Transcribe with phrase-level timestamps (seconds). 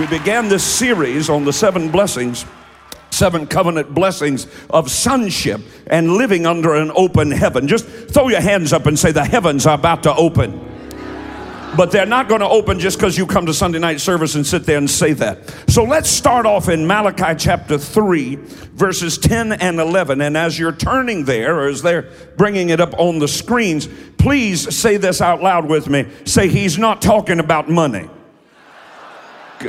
[0.00, 2.46] We began this series on the seven blessings,
[3.10, 7.68] seven covenant blessings of sonship and living under an open heaven.
[7.68, 10.58] Just throw your hands up and say, The heavens are about to open.
[11.76, 14.46] But they're not going to open just because you come to Sunday night service and
[14.46, 15.54] sit there and say that.
[15.68, 20.22] So let's start off in Malachi chapter 3, verses 10 and 11.
[20.22, 22.08] And as you're turning there, or as they're
[22.38, 23.86] bringing it up on the screens,
[24.16, 26.06] please say this out loud with me.
[26.24, 28.08] Say, He's not talking about money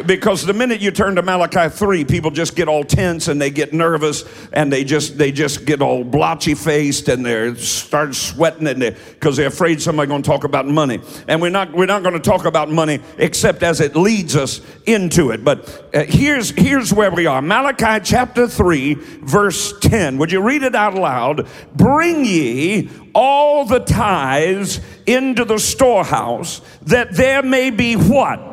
[0.05, 3.49] because the minute you turn to Malachi 3, people just get all tense and they
[3.49, 4.23] get nervous
[4.53, 9.37] and they just they just get all blotchy faced and they start sweating and because
[9.37, 11.01] they, are afraid somebody's going to talk about money.
[11.27, 14.61] And we're not we're not going to talk about money except as it leads us
[14.85, 15.43] into it.
[15.43, 17.41] But uh, here's here's where we are.
[17.41, 20.17] Malachi chapter 3 verse 10.
[20.17, 21.47] Would you read it out loud?
[21.75, 28.50] Bring ye all the tithes into the storehouse that there may be what?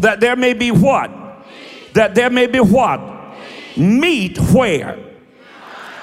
[0.00, 1.10] That there may be what?
[1.94, 3.00] That there may be what?
[3.76, 4.98] Meat where?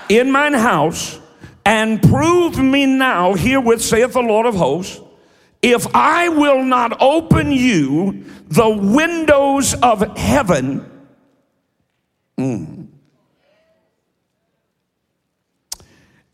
[0.10, 1.20] In mine house,
[1.66, 5.00] and prove me now, herewith saith the Lord of hosts,
[5.62, 10.90] if I will not open you the windows of heaven.
[12.38, 12.88] Mm,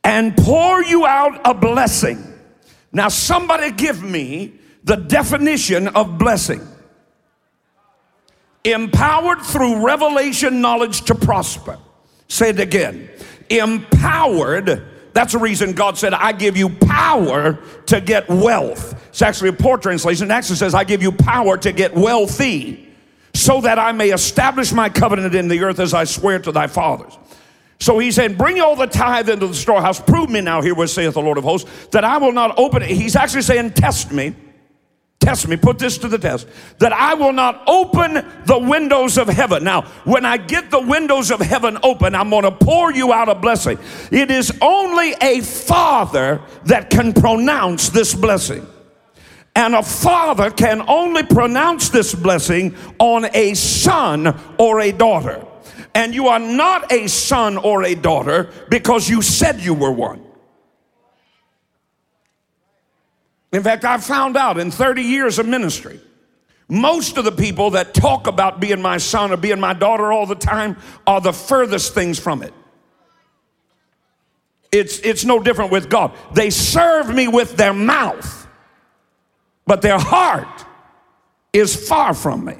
[0.03, 2.25] and pour you out a blessing.
[2.91, 4.53] Now, somebody give me
[4.83, 6.67] the definition of blessing
[8.63, 11.77] empowered through revelation knowledge to prosper.
[12.27, 13.09] Say it again.
[13.49, 14.85] Empowered.
[15.13, 19.07] That's the reason God said, I give you power to get wealth.
[19.09, 20.29] It's actually a poor translation.
[20.29, 22.87] It actually says, I give you power to get wealthy,
[23.33, 26.67] so that I may establish my covenant in the earth as I swear to thy
[26.67, 27.17] fathers.
[27.79, 29.99] So he said, Bring all the tithe into the storehouse.
[29.99, 32.81] Prove me now, here what saith the Lord of hosts, that I will not open
[32.81, 32.89] it.
[32.89, 34.35] He's actually saying, Test me
[35.29, 36.47] test me, put this to the test,
[36.79, 38.13] that I will not open
[38.45, 39.63] the windows of heaven.
[39.63, 43.29] Now, when I get the windows of heaven open, I'm going to pour you out
[43.29, 43.77] a blessing.
[44.11, 48.65] It is only a father that can pronounce this blessing.
[49.55, 55.45] And a father can only pronounce this blessing on a son or a daughter.
[55.93, 60.23] And you are not a son or a daughter because you said you were one.
[63.51, 65.99] In fact, I've found out in 30 years of ministry,
[66.67, 70.27] most of the people that talk about being my son or being my daughter all
[70.27, 70.77] the time
[71.07, 72.53] are the furthest things from it.
[74.71, 76.13] It's, it's no different with God.
[76.33, 78.47] They serve me with their mouth,
[79.65, 80.65] but their heart
[81.53, 82.55] is far from me.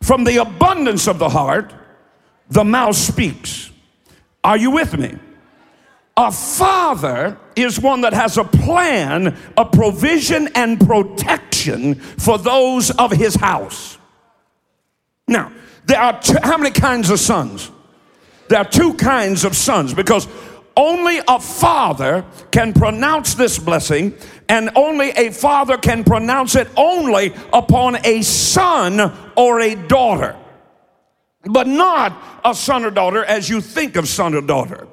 [0.00, 1.72] From the abundance of the heart,
[2.50, 3.70] the mouth speaks.
[4.42, 5.16] Are you with me?
[6.16, 13.12] A father is one that has a plan, a provision, and protection for those of
[13.12, 13.96] his house.
[15.26, 15.52] Now,
[15.86, 17.70] there are two, how many kinds of sons?
[18.48, 20.28] There are two kinds of sons because
[20.76, 24.14] only a father can pronounce this blessing,
[24.48, 30.36] and only a father can pronounce it only upon a son or a daughter,
[31.44, 34.86] but not a son or daughter as you think of son or daughter.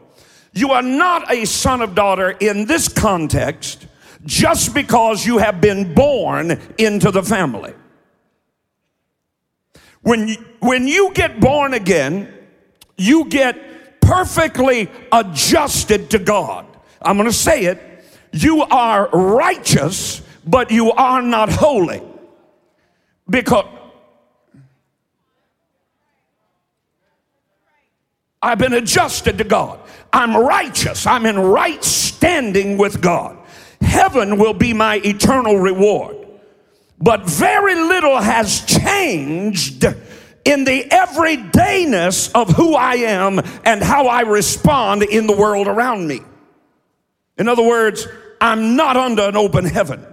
[0.59, 3.87] You are not a son of daughter in this context
[4.25, 7.73] just because you have been born into the family.
[10.01, 12.33] When you, when you get born again,
[12.97, 16.65] you get perfectly adjusted to God.
[17.01, 17.79] I'm going to say it.
[18.33, 22.01] You are righteous, but you are not holy.
[23.29, 23.65] Because
[28.41, 29.79] I've been adjusted to God.
[30.13, 31.05] I'm righteous.
[31.05, 33.37] I'm in right standing with God.
[33.81, 36.15] Heaven will be my eternal reward.
[36.99, 39.85] But very little has changed
[40.45, 46.07] in the everydayness of who I am and how I respond in the world around
[46.07, 46.21] me.
[47.37, 48.07] In other words,
[48.41, 50.05] I'm not under an open heaven.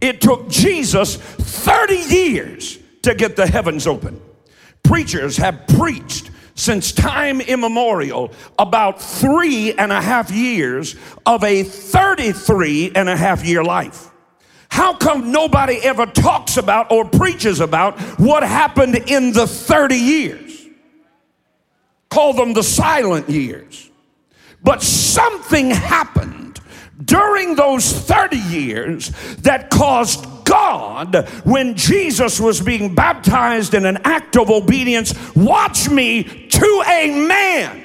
[0.00, 4.20] It took Jesus 30 years to get the heavens open.
[4.82, 12.92] Preachers have preached since time immemorial about three and a half years of a 33
[12.96, 14.10] and a half year life.
[14.68, 20.66] How come nobody ever talks about or preaches about what happened in the 30 years?
[22.10, 23.90] Call them the silent years.
[24.62, 26.60] But something happened
[27.04, 29.10] during those 30 years
[29.42, 36.22] that caused God, when Jesus was being baptized in an act of obedience, watch me
[36.22, 37.82] to a man.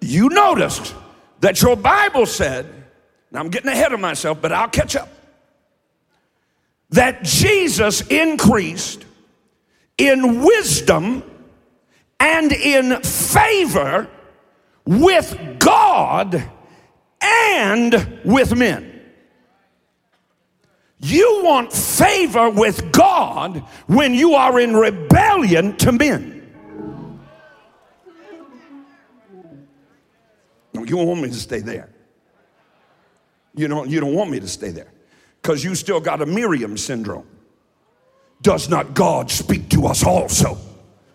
[0.00, 0.94] You noticed
[1.40, 2.66] that your Bible said
[3.30, 5.08] Now I'm getting ahead of myself, but I'll catch up.
[6.90, 9.04] That Jesus increased
[9.98, 11.22] in wisdom
[12.18, 14.08] and in favor
[14.88, 16.42] with God
[17.20, 19.00] and with men.
[20.98, 26.34] You want favor with God when you are in rebellion to men.
[30.72, 31.90] You don't want me to stay there.
[33.54, 34.90] You don't, you don't want me to stay there
[35.42, 37.26] because you still got a Miriam syndrome.
[38.40, 40.56] Does not God speak to us also?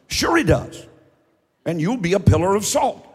[0.07, 0.85] Sure, He does.
[1.65, 3.07] And you'll be a pillar of salt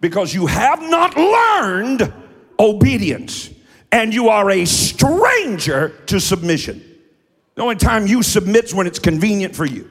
[0.00, 2.12] because you have not learned
[2.58, 3.50] obedience
[3.90, 6.84] and you are a stranger to submission.
[7.54, 9.90] The only time you submit is when it's convenient for you.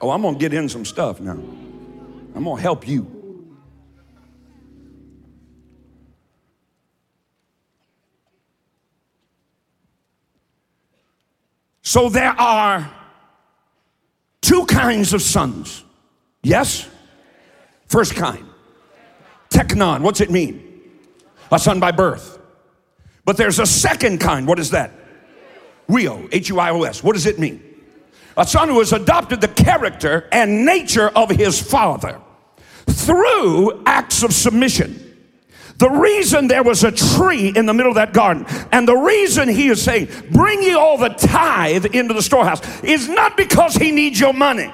[0.00, 1.32] Oh, I'm gonna get in some stuff now.
[1.32, 3.14] I'm gonna help you.
[11.82, 12.97] So there are
[14.48, 15.84] two kinds of sons.
[16.42, 16.88] Yes?
[17.88, 18.46] First kind
[19.50, 20.64] Teknon, what's it mean?
[21.52, 22.38] A son by birth.
[23.24, 24.46] But there's a second kind.
[24.46, 24.90] What is that?
[25.88, 27.02] Huios, H U I O S.
[27.02, 27.62] What does it mean?
[28.36, 32.20] A son who has adopted the character and nature of his father
[32.86, 35.07] through acts of submission.
[35.78, 39.48] The reason there was a tree in the middle of that garden, and the reason
[39.48, 43.92] he is saying, Bring ye all the tithe into the storehouse, is not because he
[43.92, 44.72] needs your money.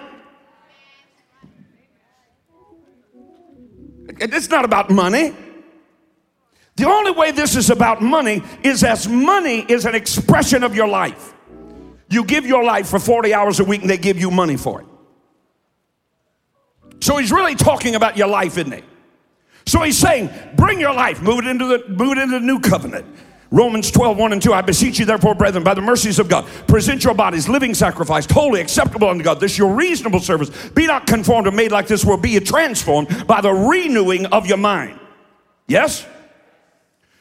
[4.19, 5.35] It's not about money.
[6.77, 10.89] The only way this is about money is as money is an expression of your
[10.89, 11.35] life.
[12.09, 14.81] You give your life for 40 hours a week and they give you money for
[14.81, 14.87] it.
[17.01, 18.83] So he's really talking about your life, isn't he?
[19.67, 22.61] So he's saying, bring your life, move it into the, move it into the new
[22.61, 23.07] covenant.
[23.51, 24.53] Romans 12, 1 and 2.
[24.53, 28.27] I beseech you, therefore, brethren, by the mercies of God, present your bodies living sacrifice,
[28.27, 29.39] holy, acceptable unto God.
[29.39, 30.51] This is your reasonable service.
[30.71, 34.57] Be not conformed or made like this world, be transformed by the renewing of your
[34.57, 34.99] mind.
[35.69, 36.05] Yes?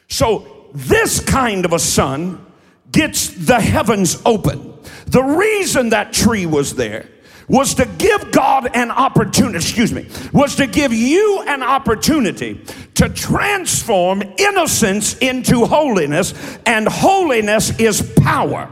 [0.08, 2.44] So, this kind of a son
[2.90, 4.74] gets the heavens open.
[5.06, 7.08] The reason that tree was there
[7.48, 12.64] was to give God an opportunity, excuse me, was to give you an opportunity
[12.94, 18.70] to transform innocence into holiness, and holiness is power.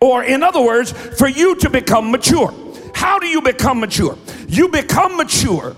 [0.00, 2.54] Or, in other words, for you to become mature.
[2.94, 4.16] How do you become mature?
[4.48, 5.74] You become mature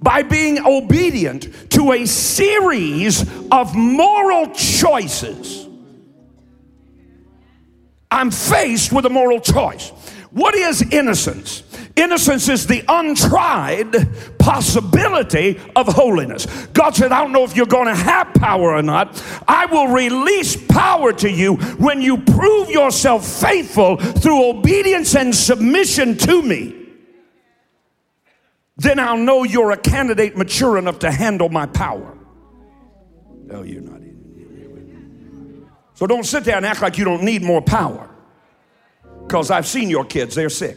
[0.00, 5.68] by being obedient to a series of moral choices.
[8.10, 9.92] I'm faced with a moral choice.
[10.32, 11.62] What is innocence?
[11.94, 13.94] Innocence is the untried
[14.38, 16.46] possibility of holiness.
[16.72, 19.22] God said, I don't know if you're going to have power or not.
[19.46, 26.16] I will release power to you when you prove yourself faithful through obedience and submission
[26.18, 26.76] to me.
[28.78, 32.16] Then I'll know you're a candidate mature enough to handle my power.
[33.44, 34.00] No, you're not.
[35.94, 38.11] So don't sit there and act like you don't need more power.
[39.32, 40.76] Because I've seen your kids, they're sick.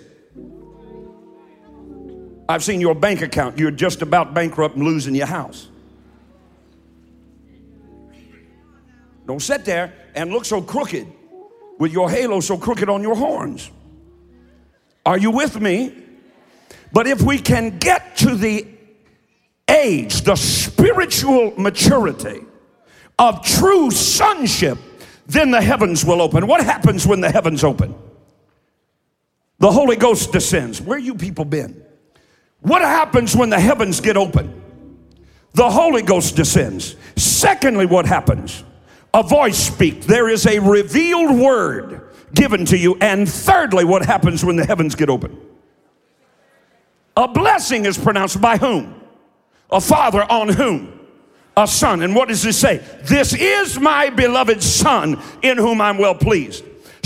[2.47, 5.67] I've seen your bank account, you're just about bankrupt and losing your house.
[9.27, 11.05] Don't sit there and look so crooked
[11.79, 13.69] with your halo so crooked on your horns.
[15.05, 15.93] Are you with me?
[16.93, 18.65] But if we can get to the
[19.67, 22.39] age, the spiritual maturity
[23.19, 24.77] of true sonship,
[25.27, 26.47] then the heavens will open.
[26.47, 27.93] What happens when the heavens open?
[29.59, 30.81] The Holy Ghost descends.
[30.81, 31.83] Where you people been?
[32.61, 34.61] What happens when the heavens get open?
[35.53, 36.95] The Holy Ghost descends.
[37.15, 38.63] Secondly, what happens?
[39.13, 40.05] A voice speaks.
[40.05, 42.01] There is a revealed word
[42.33, 42.97] given to you.
[42.99, 45.39] And thirdly, what happens when the heavens get open?
[47.15, 48.93] A blessing is pronounced by whom?
[49.71, 50.99] A father on whom?
[51.55, 52.01] A son.
[52.01, 52.83] And what does it say?
[53.03, 56.65] This is my beloved son in whom I'm well pleased.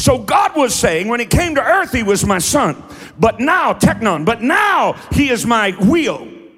[0.09, 2.83] So God was saying, when he came to earth, he was my son.
[3.19, 6.49] But now, Teknon, but now he is my Huios.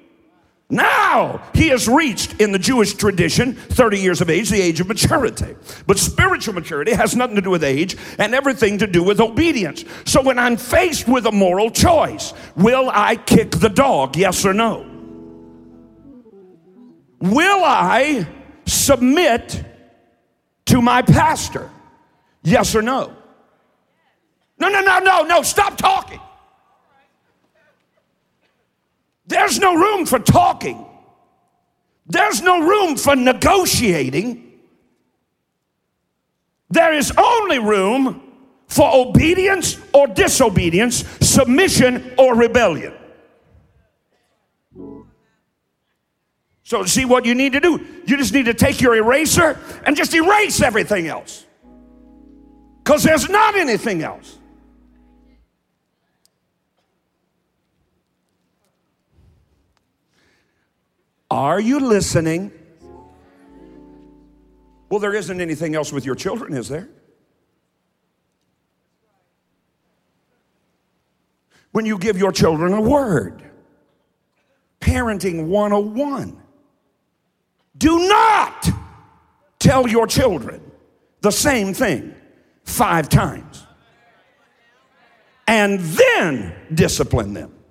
[0.70, 4.88] Now he has reached in the Jewish tradition 30 years of age, the age of
[4.88, 5.54] maturity.
[5.86, 9.84] But spiritual maturity has nothing to do with age and everything to do with obedience.
[10.06, 14.16] So when I'm faced with a moral choice, will I kick the dog?
[14.16, 14.86] Yes or no?
[17.20, 18.26] Will I
[18.64, 19.62] submit
[20.64, 21.68] to my pastor?
[22.44, 23.18] Yes or no?
[24.62, 26.20] No, no, no, no, no, stop talking.
[29.26, 30.86] There's no room for talking.
[32.06, 34.60] There's no room for negotiating.
[36.70, 38.22] There is only room
[38.68, 42.94] for obedience or disobedience, submission or rebellion.
[46.62, 47.84] So, see what you need to do?
[48.06, 51.44] You just need to take your eraser and just erase everything else.
[52.84, 54.38] Because there's not anything else.
[61.32, 62.52] Are you listening?
[64.90, 66.90] Well, there isn't anything else with your children, is there?
[71.70, 73.42] When you give your children a word,
[74.78, 76.36] parenting 101.
[77.78, 78.68] Do not
[79.58, 80.60] tell your children
[81.22, 82.14] the same thing
[82.64, 83.64] five times
[85.48, 87.61] and then discipline them.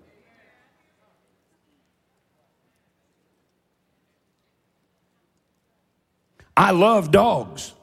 [6.61, 7.73] I love dogs.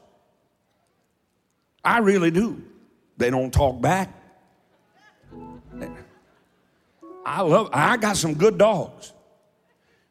[1.85, 2.63] I really do.
[3.17, 4.15] They don't talk back.
[7.27, 9.13] I love I got some good dogs.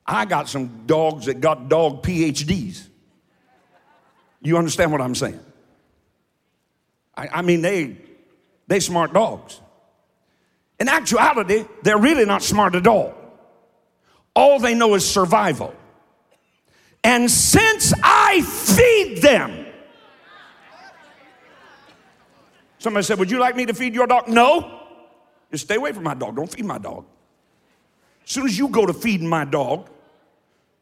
[0.06, 2.86] I got some dogs that got dog PhDs.
[4.42, 5.40] You understand what I'm saying?
[7.16, 7.96] I, I mean, they
[8.68, 9.62] they smart dogs.
[10.78, 13.14] In actuality, they're really not smart at all.
[14.36, 15.74] All they know is survival.
[17.02, 19.66] And since I feed them,
[22.80, 24.28] somebody said, Would you like me to feed your dog?
[24.28, 24.82] No.
[25.52, 26.36] Just stay away from my dog.
[26.36, 27.06] Don't feed my dog.
[28.24, 29.90] As soon as you go to feeding my dog,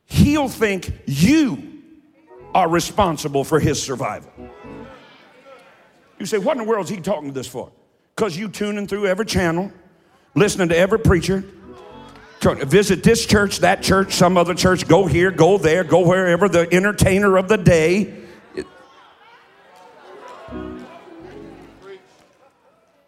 [0.05, 1.81] he'll think you
[2.53, 4.31] are responsible for his survival.
[6.19, 7.71] You say, What in the world is he talking this for?
[8.15, 9.71] Because you tuning through every channel,
[10.35, 11.43] listening to every preacher,
[12.41, 16.67] visit this church, that church, some other church, go here, go there, go wherever, the
[16.71, 18.13] entertainer of the day.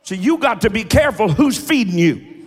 [0.03, 2.37] So you got to be careful who's feeding you.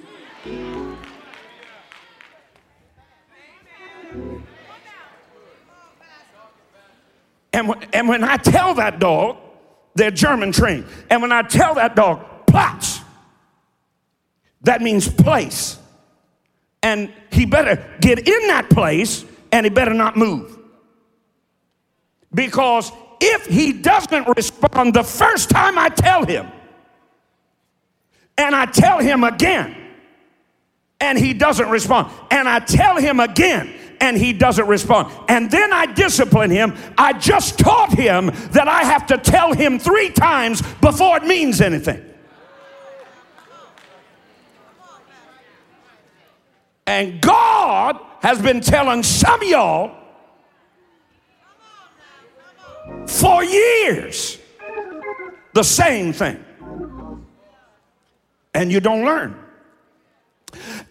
[7.53, 9.37] And when, and when I tell that dog,
[9.95, 13.01] they're German trained, and when I tell that dog, Platz,
[14.63, 15.80] that means place
[16.83, 20.59] and he better get in that place and he better not move.
[22.33, 26.51] Because if he doesn't respond the first time I tell him,
[28.39, 29.77] and I tell him again,
[31.01, 35.73] and he doesn't respond, and I tell him again, and he doesn't respond, and then
[35.73, 40.63] I discipline him, I just taught him that I have to tell him three times
[40.81, 42.10] before it means anything.
[46.87, 49.97] And God has been telling some y'all
[53.07, 54.39] for years
[55.53, 56.45] the same thing.
[58.55, 59.37] And you don't learn.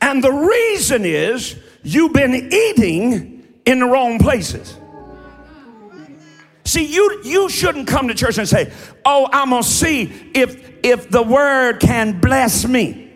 [0.02, 4.78] And the reason is you've been eating in the wrong places.
[6.64, 8.72] See, you, you shouldn't come to church and say,
[9.04, 13.09] Oh, I'm gonna see if if the word can bless me.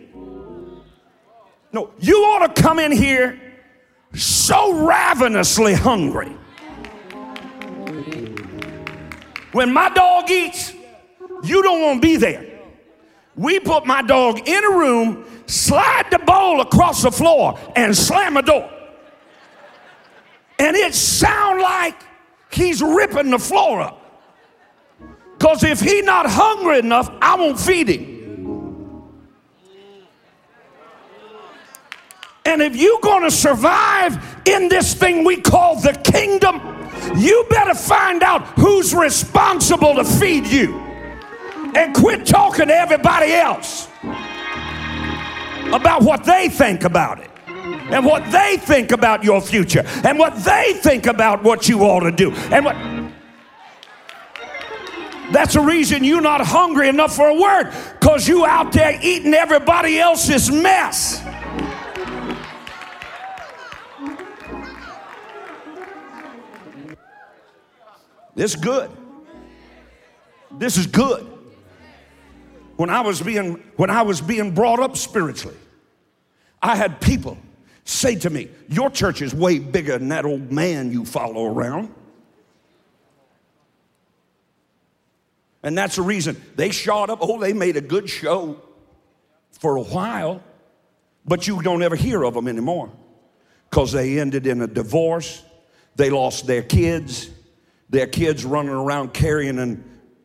[1.73, 3.41] No, you ought to come in here
[4.13, 6.37] so ravenously hungry.
[9.51, 10.73] When my dog eats,
[11.43, 12.45] you don't want to be there.
[13.35, 18.37] We put my dog in a room, slide the bowl across the floor, and slam
[18.37, 18.69] a door.
[20.59, 21.95] And it sound like
[22.51, 23.99] he's ripping the floor up.
[25.37, 28.12] Because if he not hungry enough, I won't feed him.
[32.53, 36.61] And if you're going to survive in this thing we call the kingdom,
[37.17, 40.77] you better find out who's responsible to feed you.
[41.75, 43.87] And quit talking to everybody else
[45.73, 47.31] about what they think about it
[47.65, 52.01] and what they think about your future and what they think about what you ought
[52.01, 52.75] to do and what
[55.31, 59.33] that's the reason you're not hungry enough for a word because you out there eating
[59.33, 61.23] everybody else's mess
[68.35, 68.89] This is good.
[70.51, 71.27] This is good.
[72.75, 75.57] When I was being when I was being brought up spiritually,
[76.61, 77.37] I had people
[77.85, 81.93] say to me, "Your church is way bigger than that old man you follow around."
[85.61, 87.19] And that's the reason they shot up.
[87.21, 88.59] Oh, they made a good show
[89.51, 90.41] for a while,
[91.25, 92.89] but you don't ever hear of them anymore.
[93.69, 95.41] because they ended in a divorce.
[95.95, 97.31] They lost their kids.
[97.93, 99.83] Their kids running around carrying an,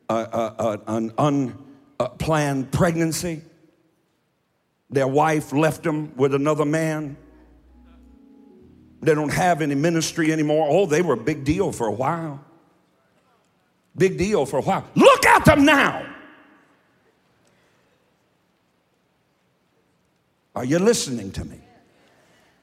[0.09, 0.13] uh,
[0.59, 3.43] uh, an unplanned pregnancy.
[4.89, 7.19] Their wife left them with another man.
[9.03, 10.67] They don't have any ministry anymore.
[10.71, 12.43] Oh, they were a big deal for a while.
[13.95, 14.87] Big deal for a while.
[14.95, 16.07] Look at them now.
[20.55, 21.61] Are you listening to me?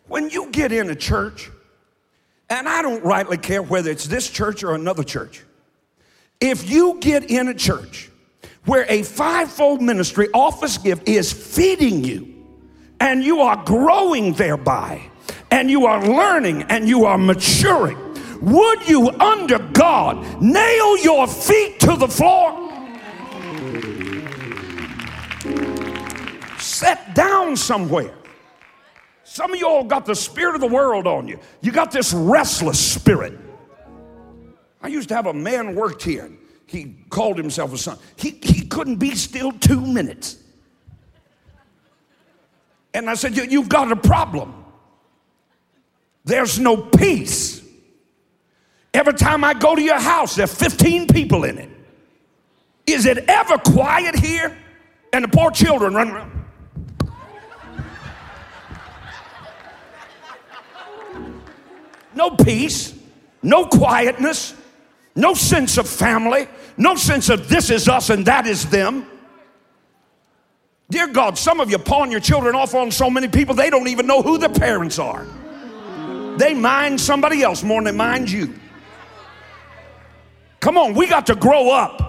[0.08, 1.52] When you get in a church,
[2.50, 5.44] and I don't rightly care whether it's this church or another church,
[6.40, 8.10] if you get in a church
[8.66, 12.36] where a fivefold ministry office gift is feeding you
[13.00, 15.02] and you are growing thereby
[15.52, 17.98] and you are learning and you are maturing,
[18.42, 22.62] would you, under God, nail your feet to the floor?
[26.60, 28.14] Sit down somewhere.
[29.36, 31.38] Some of y'all got the spirit of the world on you.
[31.60, 33.38] You got this restless spirit.
[34.82, 36.32] I used to have a man worked here.
[36.68, 37.98] He called himself a son.
[38.16, 40.38] He, he couldn't be still two minutes.
[42.94, 44.64] And I said, You've got a problem.
[46.24, 47.62] There's no peace.
[48.94, 51.70] Every time I go to your house, there are 15 people in it.
[52.88, 54.58] Is it ever quiet here?
[55.12, 56.35] And the poor children run around.
[62.16, 62.94] No peace,
[63.44, 64.56] no quietness,
[65.16, 69.06] no sense of family, no sense of this is us and that is them.
[70.90, 73.88] Dear God, some of you pawn your children off on so many people, they don't
[73.88, 75.26] even know who their parents are.
[76.38, 78.54] They mind somebody else more than they mind you.
[80.60, 82.02] Come on, we got to grow up.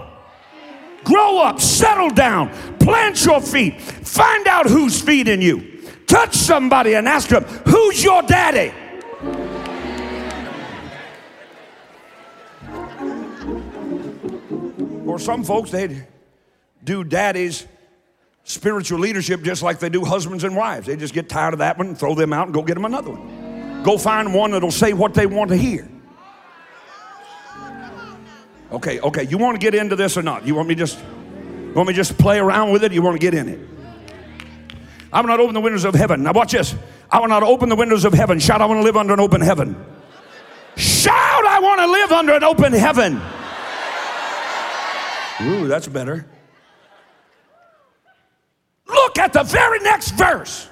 [1.03, 2.49] Grow up, settle down,
[2.79, 5.81] plant your feet, find out who's feeding you.
[6.05, 8.73] Touch somebody and ask them, Who's your daddy?
[15.19, 16.05] Some folks, they
[16.83, 17.67] do daddy's
[18.43, 20.87] spiritual leadership just like they do husbands and wives.
[20.87, 23.11] They just get tired of that one, throw them out, and go get them another
[23.11, 23.83] one.
[23.83, 25.89] Go find one that'll say what they want to hear.
[28.71, 30.45] Okay, okay, you want to get into this or not?
[30.45, 32.91] You want me just you want me just play around with it?
[32.91, 33.59] You want to get in it?
[35.11, 36.23] I will not open the windows of heaven.
[36.23, 36.75] Now watch this.
[37.09, 38.39] I will not open the windows of heaven.
[38.39, 39.75] Shout, I want to live under an open heaven.
[40.75, 43.21] Shout, I want to live under an open heaven.
[45.41, 46.27] Ooh, that's better.
[48.87, 50.67] Look at the very next verse.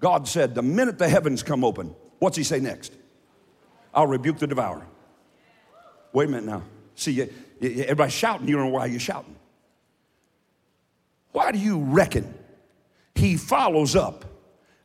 [0.00, 2.92] God said, The minute the heavens come open, what's he say next?
[3.94, 4.86] I'll rebuke the devourer.
[6.12, 6.62] Wait a minute now.
[6.94, 8.46] See, you, you, everybody's shouting.
[8.48, 9.36] You don't know why you're shouting.
[11.32, 12.34] Why do you reckon
[13.14, 14.24] he follows up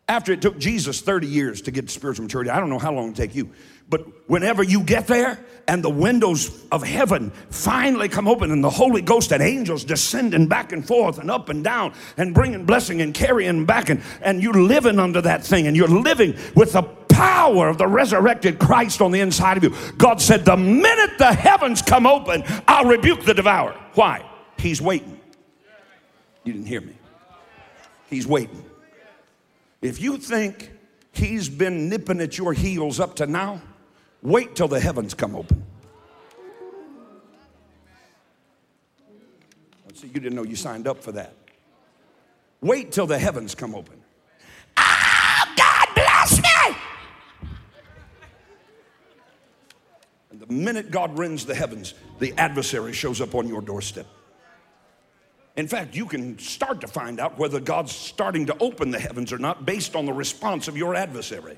[0.07, 2.49] after it took Jesus 30 years to get to spiritual maturity?
[2.49, 3.51] I don't know how long it take you.
[3.91, 8.69] But whenever you get there and the windows of heaven finally come open and the
[8.69, 13.01] Holy Ghost and angels descending back and forth and up and down and bringing blessing
[13.01, 16.83] and carrying back and, and you're living under that thing and you're living with the
[16.83, 19.75] power of the resurrected Christ on the inside of you.
[19.97, 23.77] God said, The minute the heavens come open, I'll rebuke the devourer.
[23.95, 24.25] Why?
[24.57, 25.19] He's waiting.
[26.45, 26.95] You didn't hear me.
[28.09, 28.63] He's waiting.
[29.81, 30.71] If you think
[31.11, 33.61] he's been nipping at your heels up to now,
[34.21, 35.63] Wait till the heavens come open.
[39.93, 41.33] See, you didn't know you signed up for that.
[42.61, 44.01] Wait till the heavens come open.
[44.77, 46.77] Oh, God bless me!
[50.31, 54.07] And the minute God rends the heavens, the adversary shows up on your doorstep.
[55.55, 59.33] In fact, you can start to find out whether God's starting to open the heavens
[59.33, 61.57] or not based on the response of your adversary.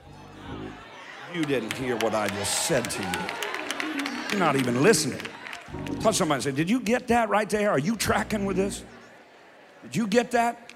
[1.34, 4.30] You didn't hear what I just said to you.
[4.30, 5.20] You're not even listening.
[6.00, 7.72] Touch somebody and say, Did you get that right there?
[7.72, 8.84] Are you tracking with this?
[9.82, 10.72] Did you get that?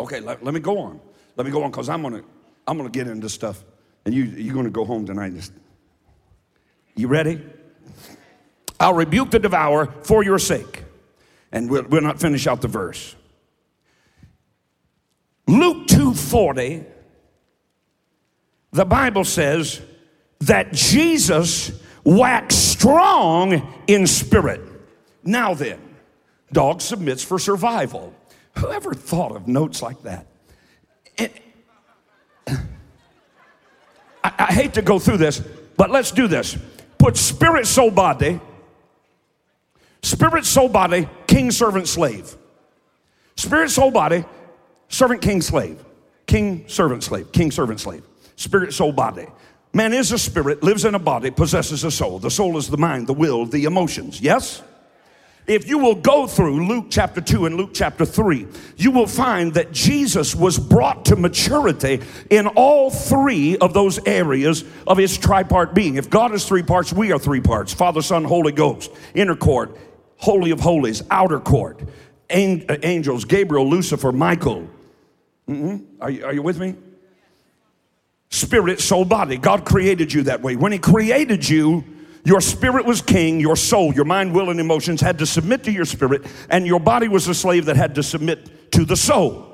[0.00, 1.00] Okay, let, let me go on.
[1.36, 2.22] Let me go on because I'm gonna
[2.66, 3.62] I'm gonna get into stuff.
[4.06, 5.34] And you you're gonna go home tonight.
[5.34, 5.52] Just,
[6.96, 7.42] you ready?
[8.80, 10.82] I'll rebuke the devourer for your sake
[11.52, 13.14] and we'll, we'll not finish out the verse.
[15.46, 16.86] Luke 2:40
[18.72, 19.82] the Bible says
[20.40, 24.62] that Jesus waxed strong in spirit.
[25.22, 25.78] Now then,
[26.52, 28.14] dog submits for survival.
[28.58, 30.26] Whoever thought of notes like that?
[31.18, 31.42] It,
[32.48, 32.62] I,
[34.24, 35.40] I hate to go through this,
[35.76, 36.56] but let's do this.
[36.98, 38.40] Put spirit, soul, body
[40.02, 42.36] Spirit, soul, body, king, servant, slave.
[43.36, 44.24] Spirit, soul, body,
[44.88, 45.82] servant, king, slave.
[46.26, 47.32] King, servant, slave.
[47.32, 48.02] King, servant, slave.
[48.36, 49.26] Spirit, soul, body.
[49.72, 52.18] Man is a spirit, lives in a body, possesses a soul.
[52.18, 54.20] The soul is the mind, the will, the emotions.
[54.20, 54.62] Yes?
[55.46, 59.54] If you will go through Luke chapter 2 and Luke chapter 3, you will find
[59.54, 65.74] that Jesus was brought to maturity in all three of those areas of his tripart
[65.74, 65.96] being.
[65.96, 69.76] If God is three parts, we are three parts Father, Son, Holy Ghost, inner court,
[70.22, 71.84] Holy of Holies, outer court, uh,
[72.30, 74.68] angels, Gabriel, Lucifer, Michael.
[75.48, 76.00] Mm-hmm.
[76.00, 76.76] Are, you, are you with me?
[78.30, 79.36] Spirit, soul, body.
[79.36, 80.54] God created you that way.
[80.54, 81.82] When He created you,
[82.22, 85.72] your spirit was king, your soul, your mind, will, and emotions had to submit to
[85.72, 89.48] your spirit, and your body was a slave that had to submit to the soul.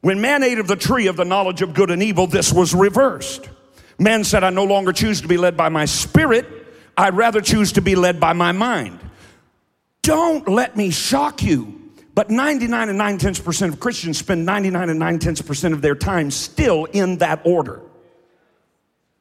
[0.00, 2.74] When man ate of the tree of the knowledge of good and evil, this was
[2.74, 3.46] reversed.
[3.98, 6.46] Man said, I no longer choose to be led by my spirit,
[6.96, 9.00] I'd rather choose to be led by my mind.
[10.06, 11.80] Don't let me shock you.
[12.14, 15.82] But 99 and 9 tenths percent of Christians spend 99 and 9 tenths percent of
[15.82, 17.82] their time still in that order.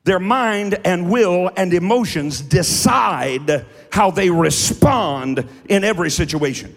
[0.04, 6.76] Their mind and will and emotions decide how they respond in every situation.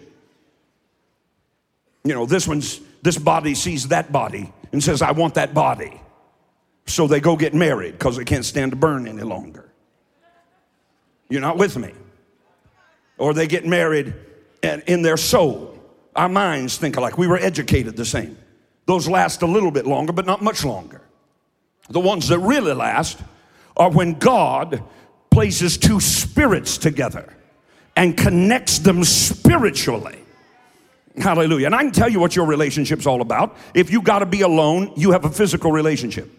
[2.03, 6.01] You know, this one's, this body sees that body and says, I want that body.
[6.87, 9.71] So they go get married because they can't stand to burn any longer.
[11.29, 11.93] You're not with me.
[13.19, 14.15] Or they get married
[14.63, 15.79] and in their soul.
[16.17, 17.19] Our minds think alike.
[17.19, 18.37] We were educated the same.
[18.87, 21.03] Those last a little bit longer, but not much longer.
[21.91, 23.21] The ones that really last
[23.77, 24.83] are when God
[25.31, 27.33] places two spirits together
[27.97, 30.19] and connects them spiritually.
[31.17, 31.67] Hallelujah.
[31.67, 33.57] And I can tell you what your relationship's all about.
[33.75, 36.31] If you got to be alone, you have a physical relationship.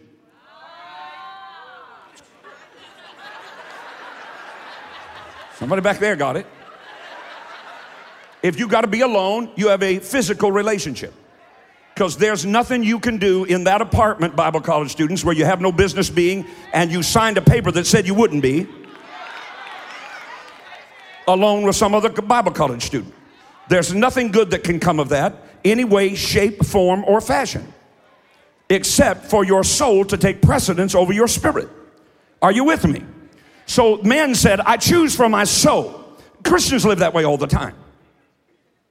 [5.55, 6.45] Somebody back there got it.
[8.41, 11.13] If you got to be alone, you have a physical relationship
[11.93, 15.59] because there's nothing you can do in that apartment, Bible college students, where you have
[15.59, 18.67] no business being and you signed a paper that said you wouldn't be,
[21.27, 23.13] alone with some other Bible college student.
[23.67, 27.73] There's nothing good that can come of that, any way, shape, form, or fashion,
[28.69, 31.67] except for your soul to take precedence over your spirit.
[32.41, 33.03] Are you with me?
[33.65, 36.17] So man said, I choose for my soul.
[36.45, 37.75] Christians live that way all the time.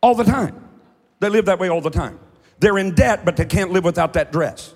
[0.00, 0.68] All the time.
[1.20, 2.18] They live that way all the time.
[2.60, 4.74] They're in debt, but they can't live without that dress.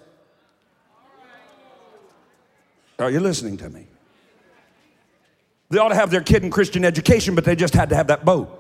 [2.98, 3.86] Are you listening to me?
[5.70, 8.08] They ought to have their kid in Christian education, but they just had to have
[8.08, 8.58] that boat.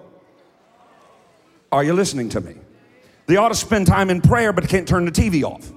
[1.70, 2.54] Are you listening to me?
[3.26, 5.70] They ought to spend time in prayer, but can't turn the TV off.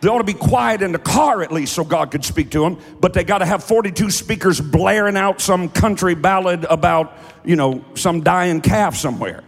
[0.00, 2.60] They ought to be quiet in the car at least so God could speak to
[2.60, 7.56] them, but they got to have 42 speakers blaring out some country ballad about, you
[7.56, 9.42] know, some dying calf somewhere.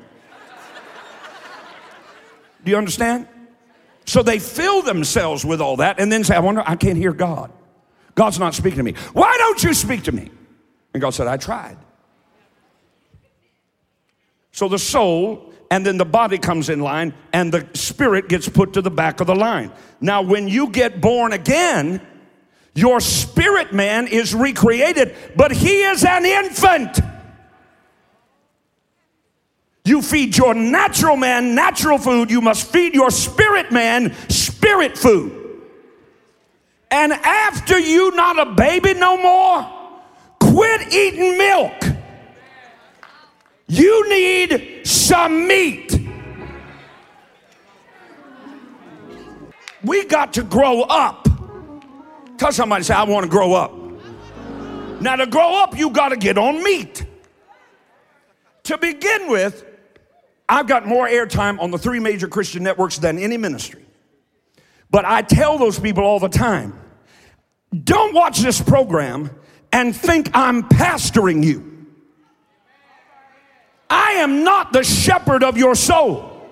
[2.65, 3.29] Do you understand?
[4.05, 7.13] So they fill themselves with all that and then say, I wonder, I can't hear
[7.13, 7.53] God.
[8.15, 8.95] God's not speaking to me.
[9.13, 10.31] Why don't you speak to me?
[10.95, 11.77] And God said, I tried.
[14.53, 18.73] So the soul and then the body comes in line and the spirit gets put
[18.73, 19.71] to the back of the line.
[20.01, 22.01] Now, when you get born again,
[22.75, 26.99] your spirit man is recreated, but he is an infant.
[29.89, 32.31] You feed your natural man natural food.
[32.31, 35.33] You must feed your spirit man spirit food.
[36.91, 39.67] And after you not a baby no more,
[40.41, 41.85] quit eating milk.
[43.67, 45.99] You need some meat.
[49.83, 51.29] We got to grow up.
[52.37, 53.73] Tell somebody, say, I want to grow up.
[55.01, 57.07] Now, to grow up, you got to get on meat.
[58.65, 59.65] To begin with,
[60.49, 63.85] I've got more airtime on the three major Christian networks than any ministry.
[64.91, 66.79] But I tell those people all the time
[67.85, 69.31] don't watch this program
[69.73, 71.87] and think I'm pastoring you.
[73.91, 76.49] I am not the shepherd of your soul.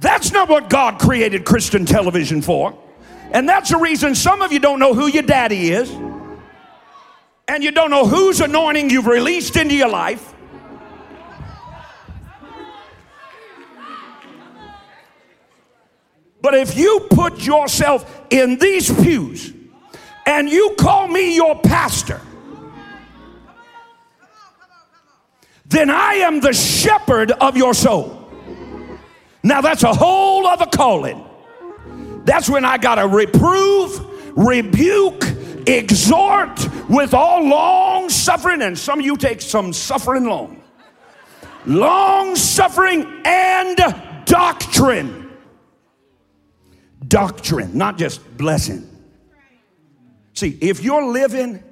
[0.00, 2.78] That's not what God created Christian television for.
[3.32, 5.90] And that's the reason some of you don't know who your daddy is.
[7.48, 10.33] And you don't know whose anointing you've released into your life.
[16.44, 19.50] But if you put yourself in these pews
[20.26, 22.20] and you call me your pastor,
[25.64, 28.28] then I am the shepherd of your soul.
[29.42, 31.24] Now that's a whole other calling.
[32.26, 35.24] That's when I got to reprove, rebuke,
[35.66, 40.62] exhort with all long suffering, and some of you take some suffering long.
[41.64, 43.78] long suffering, and
[44.26, 45.23] doctrine.
[47.08, 48.88] Doctrine, not just blessing.
[50.34, 51.62] See, if you're living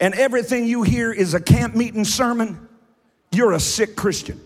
[0.00, 2.68] and everything you hear is a camp meeting sermon,
[3.32, 4.40] you're a sick Christian.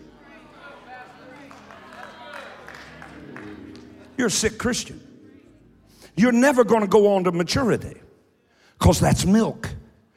[4.17, 4.99] You're a sick Christian.
[6.15, 7.95] You're never going to go on to maturity
[8.77, 9.69] because that's milk.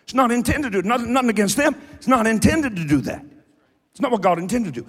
[0.02, 1.80] It's not intended to do nothing, nothing against them.
[1.92, 3.24] It's not intended to do that.
[3.92, 4.88] It's not what God intended to do.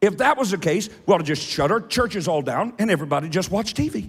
[0.00, 3.50] If that was the case, well, just shut our churches all down and everybody just
[3.50, 4.08] watch TV.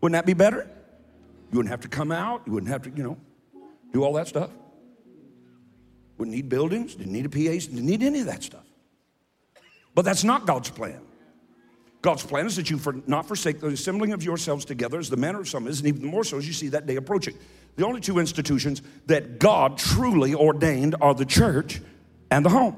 [0.00, 0.68] Wouldn't that be better?
[1.50, 2.42] You wouldn't have to come out.
[2.46, 3.16] You wouldn't have to, you know,
[3.92, 4.50] do all that stuff.
[6.18, 8.64] Wouldn't need buildings, didn't need a PA, didn't need any of that stuff.
[9.94, 11.00] But that's not God's plan.
[12.02, 15.16] God's plan is that you for, not forsake the assembling of yourselves together as the
[15.16, 17.36] manner of some is, and even more so as you see that day approaching.
[17.76, 21.80] The only two institutions that God truly ordained are the church
[22.30, 22.76] and the home.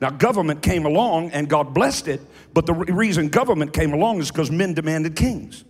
[0.00, 2.20] Now, government came along and God blessed it,
[2.52, 5.64] but the re- reason government came along is because men demanded kings.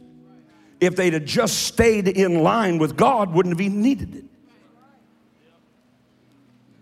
[0.81, 4.25] If they'd have just stayed in line with God, wouldn't have even needed it.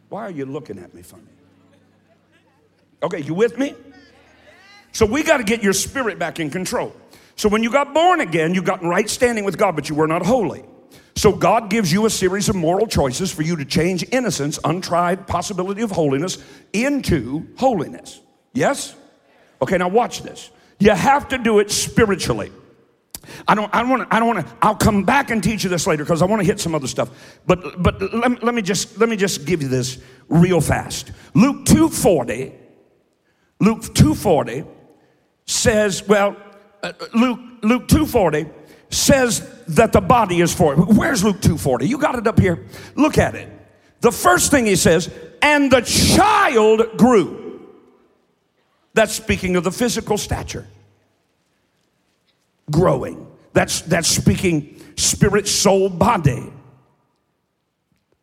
[0.08, 1.22] Why are you looking at me funny?
[3.02, 3.74] Okay, you with me?
[4.92, 6.94] So we got to get your spirit back in control.
[7.36, 9.94] So when you got born again, you got in right standing with God, but you
[9.94, 10.64] were not holy.
[11.16, 15.26] So God gives you a series of moral choices for you to change innocence, untried
[15.26, 16.38] possibility of holiness,
[16.72, 18.20] into holiness.
[18.52, 18.94] Yes?
[19.60, 20.50] Okay, now watch this.
[20.78, 22.52] You have to do it spiritually.
[23.46, 25.70] I don't, I want to, I don't want to, I'll come back and teach you
[25.70, 27.10] this later because I want to hit some other stuff.
[27.46, 31.12] But, but let, let me just, let me just give you this real fast.
[31.34, 32.52] Luke 240,
[33.60, 34.64] Luke 240
[35.46, 36.36] says, well,
[36.82, 38.46] uh, Luke, Luke 240
[38.90, 40.76] says that the body is for it.
[40.76, 41.86] Where's Luke 240?
[41.86, 42.66] You got it up here.
[42.94, 43.48] Look at it.
[44.00, 47.68] The first thing he says, and the child grew.
[48.94, 50.66] That's speaking of the physical stature.
[52.72, 53.28] Growing.
[53.52, 56.52] That's that's speaking spirit, soul, body.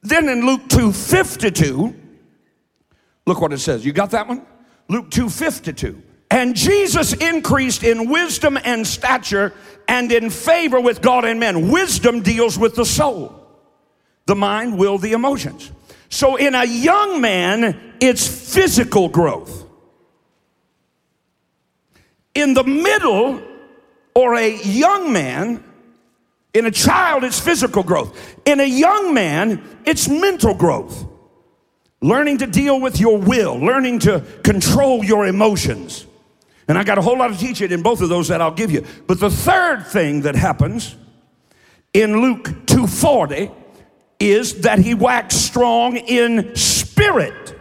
[0.01, 1.95] Then in Luke 252,
[3.25, 3.85] look what it says.
[3.85, 4.45] You got that one?
[4.87, 6.01] Luke 252.
[6.31, 9.53] And Jesus increased in wisdom and stature
[9.87, 11.69] and in favor with God and men.
[11.69, 13.47] Wisdom deals with the soul,
[14.25, 15.71] the mind, will, the emotions.
[16.09, 19.65] So in a young man, it's physical growth.
[22.35, 23.41] In the middle,
[24.19, 25.63] or a young man,
[26.53, 28.37] in a child, it's physical growth.
[28.45, 31.05] In a young man, it's mental growth.
[32.01, 36.05] Learning to deal with your will, learning to control your emotions.
[36.67, 38.71] And I got a whole lot of teaching in both of those that I'll give
[38.71, 38.83] you.
[39.07, 40.97] But the third thing that happens
[41.93, 43.49] in Luke 2:40
[44.19, 47.57] is that he waxed strong in spirit.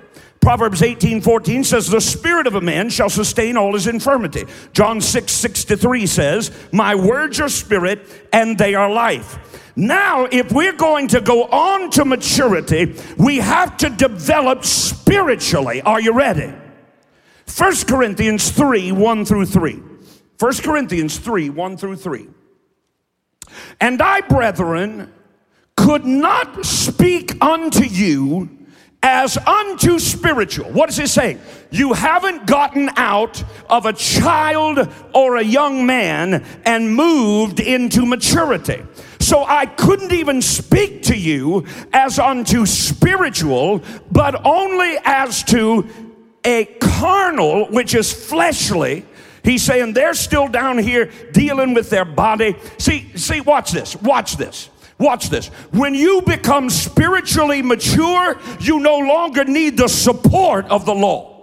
[0.49, 4.47] Proverbs 18 14 says, The spirit of a man shall sustain all his infirmity.
[4.73, 8.01] John 6 63 says, My words are spirit
[8.33, 9.71] and they are life.
[9.77, 15.83] Now, if we're going to go on to maturity, we have to develop spiritually.
[15.83, 16.51] Are you ready?
[17.55, 19.83] 1 Corinthians 3 1 through 3.
[20.39, 22.27] 1 Corinthians 3 1 through 3.
[23.83, 25.13] And I, brethren,
[25.77, 28.58] could not speak unto you
[29.03, 30.71] as unto spiritual.
[30.73, 31.41] What is he saying?
[31.71, 38.83] You haven't gotten out of a child or a young man and moved into maturity.
[39.21, 45.87] So I couldn't even speak to you as unto spiritual, but only as to
[46.45, 49.05] a carnal, which is fleshly.
[49.45, 52.57] He's saying they're still down here dealing with their body.
[52.79, 54.71] See, see, watch this, watch this.
[54.99, 55.47] Watch this.
[55.71, 61.37] When you become spiritually mature, you no longer need the support of the law.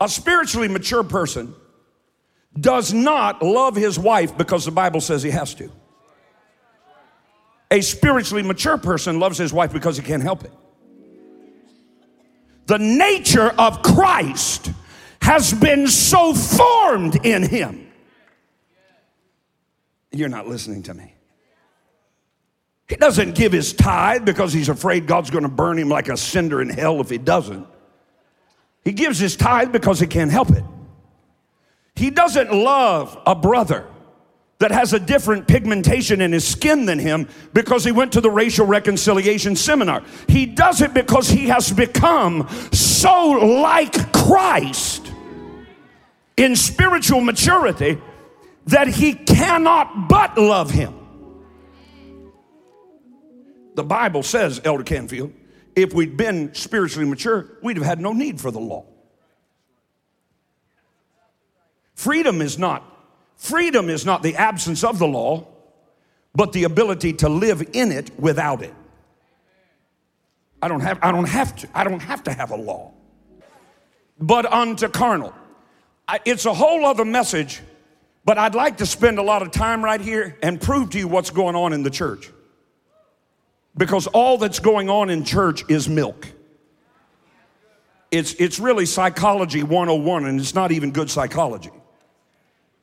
[0.00, 1.54] A spiritually mature person
[2.58, 5.70] does not love his wife because the Bible says he has to.
[7.70, 10.52] A spiritually mature person loves his wife because he can't help it.
[12.66, 14.72] The nature of Christ
[15.22, 17.86] has been so formed in him.
[20.10, 21.14] You're not listening to me.
[22.88, 26.16] He doesn't give his tithe because he's afraid God's going to burn him like a
[26.16, 27.66] cinder in hell if he doesn't.
[28.84, 30.64] He gives his tithe because he can't help it.
[31.94, 33.86] He doesn't love a brother
[34.58, 38.30] that has a different pigmentation in his skin than him because he went to the
[38.30, 40.02] racial reconciliation seminar.
[40.26, 43.30] He does it because he has become so
[43.62, 45.11] like Christ
[46.36, 48.00] in spiritual maturity
[48.66, 50.94] that he cannot but love him.
[53.74, 55.32] The Bible says, Elder Canfield,
[55.74, 58.84] if we'd been spiritually mature, we'd have had no need for the law.
[61.94, 62.88] Freedom is not
[63.36, 65.46] freedom is not the absence of the law,
[66.34, 68.74] but the ability to live in it without it.
[70.60, 72.92] I don't have I don't have to I don't have to have a law.
[74.18, 75.34] But unto carnal.
[76.06, 77.60] I, it's a whole other message,
[78.24, 81.08] but I'd like to spend a lot of time right here and prove to you
[81.08, 82.30] what's going on in the church.
[83.76, 86.26] Because all that's going on in church is milk.
[88.10, 91.70] It's, it's really psychology 101, and it's not even good psychology.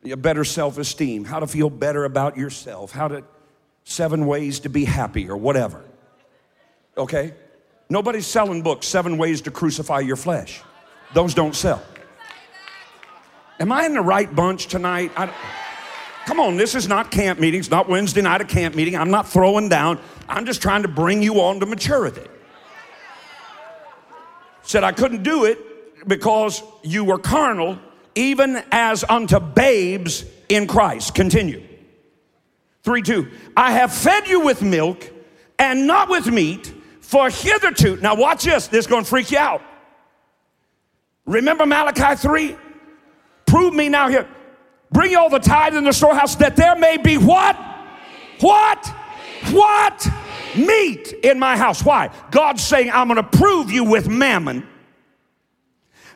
[0.04, 3.24] Better self esteem, how to feel better about yourself, how to,
[3.84, 5.84] seven ways to be happy, or whatever.
[6.98, 7.34] Okay?
[7.90, 10.62] Nobody's selling books, Seven Ways to Crucify Your Flesh.
[11.14, 11.82] Those don't sell.
[13.60, 15.12] Am I in the right bunch tonight?
[15.18, 15.34] I,
[16.26, 18.96] come on, this is not camp meetings, not Wednesday night a camp meeting.
[18.96, 20.00] I'm not throwing down.
[20.30, 22.26] I'm just trying to bring you on to maturity.
[24.62, 27.78] Said I couldn't do it because you were carnal,
[28.16, 31.14] even as unto babes in Christ.
[31.14, 31.62] Continue.
[32.84, 33.30] 3 2.
[33.58, 35.12] I have fed you with milk
[35.58, 37.98] and not with meat, for hitherto.
[37.98, 38.68] Now, watch this.
[38.68, 39.62] This is going to freak you out.
[41.26, 42.56] Remember Malachi 3?
[43.50, 44.28] Prove me now here.
[44.92, 47.56] Bring all the tithe in the storehouse that there may be what?
[48.42, 48.86] What?
[49.50, 50.08] What?
[50.56, 51.84] Meat in my house.
[51.84, 52.12] Why?
[52.30, 54.68] God's saying, I'm going to prove you with mammon.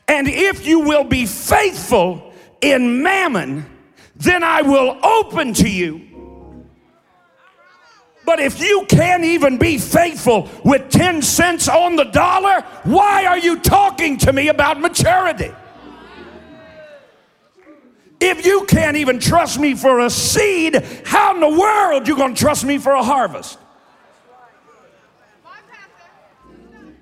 [0.07, 3.65] And if you will be faithful in mammon,
[4.15, 6.01] then I will open to you.
[8.25, 13.39] But if you can't even be faithful with 10 cents on the dollar, why are
[13.39, 15.51] you talking to me about maturity?
[18.25, 22.35] If you can't even trust me for a seed, how in the world you going
[22.35, 23.59] to trust me for a harvest?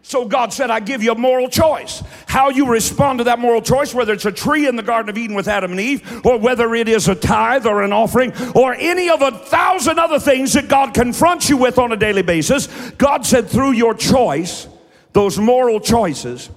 [0.01, 2.01] So God said, I give you a moral choice.
[2.25, 5.17] How you respond to that moral choice, whether it's a tree in the Garden of
[5.17, 8.73] Eden with Adam and Eve, or whether it is a tithe or an offering, or
[8.73, 12.65] any of a thousand other things that God confronts you with on a daily basis,
[12.97, 14.67] God said, through your choice,
[15.13, 16.49] those moral choices,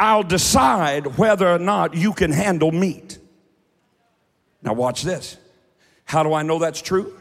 [0.00, 3.18] I'll decide whether or not you can handle meat.
[4.66, 5.36] Now, watch this.
[6.04, 7.16] How do I know that's true?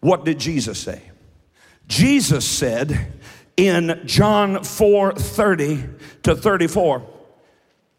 [0.00, 1.00] What did Jesus say?
[1.86, 3.12] Jesus said
[3.56, 5.84] in John 4 30
[6.24, 7.06] to 34,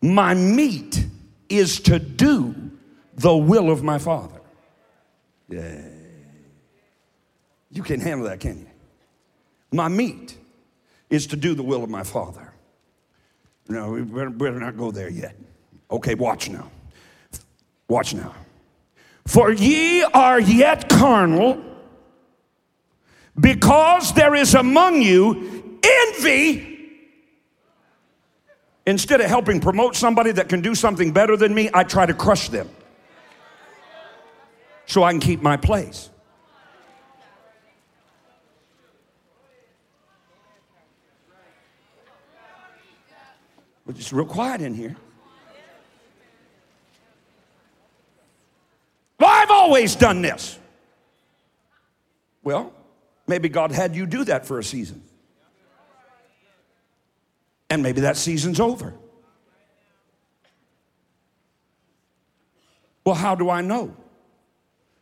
[0.01, 1.05] My meat
[1.47, 2.53] is to do
[3.15, 4.41] the will of my Father.
[5.47, 5.81] Yeah.
[7.71, 8.67] You can't handle that, can you?
[9.71, 10.37] My meat
[11.09, 12.53] is to do the will of my Father.
[13.69, 15.37] No, we better, better not go there yet.
[15.89, 16.69] Okay, watch now.
[17.87, 18.35] Watch now.
[19.27, 21.61] For ye are yet carnal,
[23.37, 26.63] because there is among you envy.
[28.85, 32.13] Instead of helping promote somebody that can do something better than me, I try to
[32.13, 32.69] crush them
[34.85, 36.09] so I can keep my place.
[43.85, 44.95] But it's real quiet in here.
[49.19, 50.59] Well, I've always done this.
[52.43, 52.73] Well,
[53.25, 55.01] maybe God had you do that for a season.
[57.69, 58.93] And maybe that season's over.
[63.03, 63.95] Well, how do I know?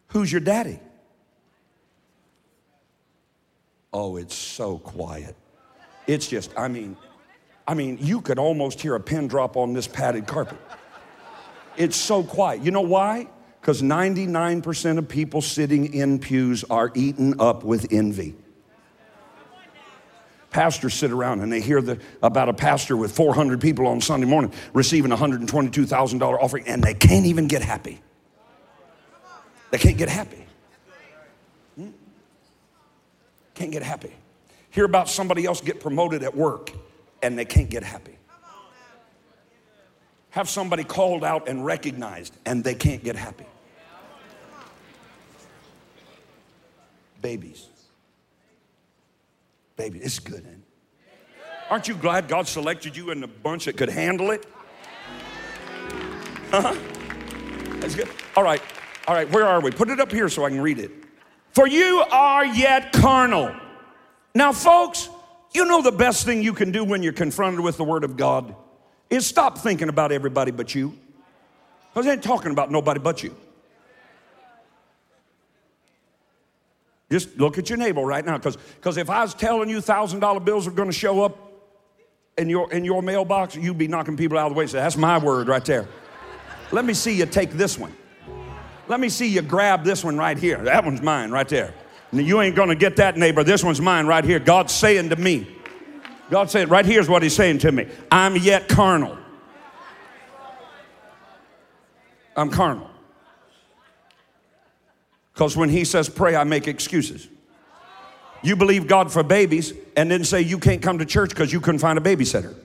[0.08, 0.80] Who's your daddy?
[3.92, 5.36] Oh, it's so quiet.
[6.06, 6.98] It's just, I mean,
[7.68, 10.60] I mean, you could almost hear a pin drop on this padded carpet.
[11.78, 12.62] It's so quiet.
[12.62, 13.28] You know why?
[13.66, 18.36] Because 99% of people sitting in pews are eaten up with envy.
[20.52, 24.28] Pastors sit around and they hear the, about a pastor with 400 people on Sunday
[24.28, 28.00] morning receiving a $122,000 offering and they can't even get happy.
[29.72, 30.46] They can't get happy.
[31.76, 31.90] Hmm?
[33.56, 34.14] Can't get happy.
[34.70, 36.72] Hear about somebody else get promoted at work
[37.24, 38.16] and they can't get happy
[40.36, 43.46] have somebody called out and recognized and they can't get happy.
[47.26, 47.70] Babies.
[49.78, 50.62] Baby, it's good, man.
[51.72, 54.46] Aren't you glad God selected you in the bunch that could handle it?
[56.52, 56.76] Uh-huh.
[57.80, 58.10] That's good.
[58.38, 58.62] All right.
[59.08, 59.72] All right, where are we?
[59.72, 60.92] Put it up here so I can read it.
[61.50, 63.56] For you are yet carnal.
[64.36, 65.10] Now, folks,
[65.52, 68.18] you know the best thing you can do when you're confronted with the Word of
[68.18, 68.56] God
[69.10, 70.96] is stop thinking about everybody but you.
[71.92, 73.36] Because I ain't talking about nobody but you.
[77.12, 80.40] Just look at your neighbor right now, because if I was telling you thousand dollar
[80.40, 81.38] bills are going to show up
[82.38, 84.68] in your in your mailbox, you'd be knocking people out of the way.
[84.68, 85.88] Say, that's my word right there.
[86.72, 87.96] Let me see you take this one.
[88.88, 90.58] Let me see you grab this one right here.
[90.64, 91.74] That one's mine right there.
[92.12, 93.44] You ain't gonna get that neighbor.
[93.44, 94.40] This one's mine right here.
[94.40, 95.48] God's saying to me.
[96.32, 99.18] God said, right here's what He's saying to me I'm yet carnal.
[102.36, 102.90] I'm carnal.
[105.36, 107.28] Because when He says pray, I make excuses.
[108.42, 111.60] You believe God for babies and then say you can't come to church because you
[111.60, 112.56] couldn't find a babysitter.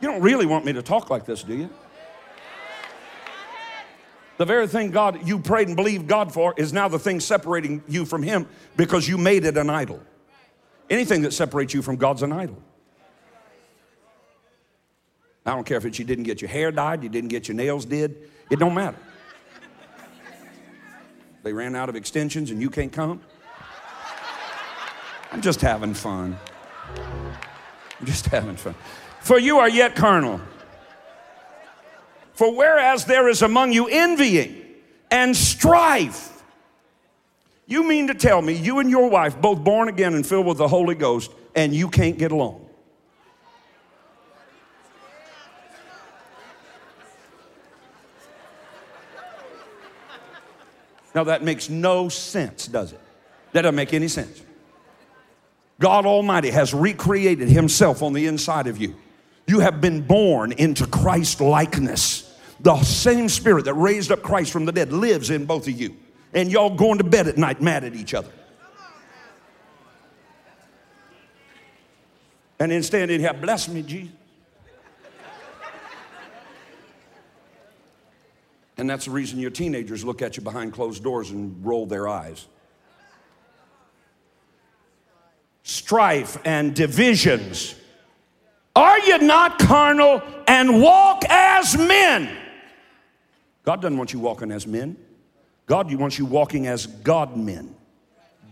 [0.00, 1.70] You don't really want me to talk like this, do you?
[4.38, 7.82] The very thing God you prayed and believed God for is now the thing separating
[7.86, 8.46] you from Him
[8.76, 10.00] because you made it an idol.
[10.88, 12.62] Anything that separates you from God's an idol.
[15.46, 17.84] I don't care if you didn't get your hair dyed, you didn't get your nails
[17.84, 18.98] did, it don't matter.
[21.44, 23.20] They ran out of extensions and you can't come.
[25.30, 26.36] I'm just having fun.
[26.96, 28.74] I'm just having fun.
[29.20, 30.40] For you are yet carnal.
[32.32, 34.60] For whereas there is among you envying
[35.10, 36.42] and strife,
[37.66, 40.58] you mean to tell me you and your wife, both born again and filled with
[40.58, 42.65] the Holy Ghost, and you can't get along?
[51.16, 53.00] Now that makes no sense, does it?
[53.52, 54.42] That doesn't make any sense.
[55.80, 58.94] God Almighty has recreated Himself on the inside of you.
[59.46, 62.38] You have been born into Christ likeness.
[62.60, 65.96] The same spirit that raised up Christ from the dead lives in both of you.
[66.34, 68.30] And y'all going to bed at night mad at each other.
[72.58, 74.12] And then standing here, bless me, Jesus.
[78.76, 82.08] And that's the reason your teenagers look at you behind closed doors and roll their
[82.08, 82.46] eyes.
[85.62, 87.74] Strife and divisions.
[88.74, 92.36] Are you not carnal and walk as men?
[93.64, 94.96] God doesn't want you walking as men.
[95.66, 97.74] God wants you walking as God men,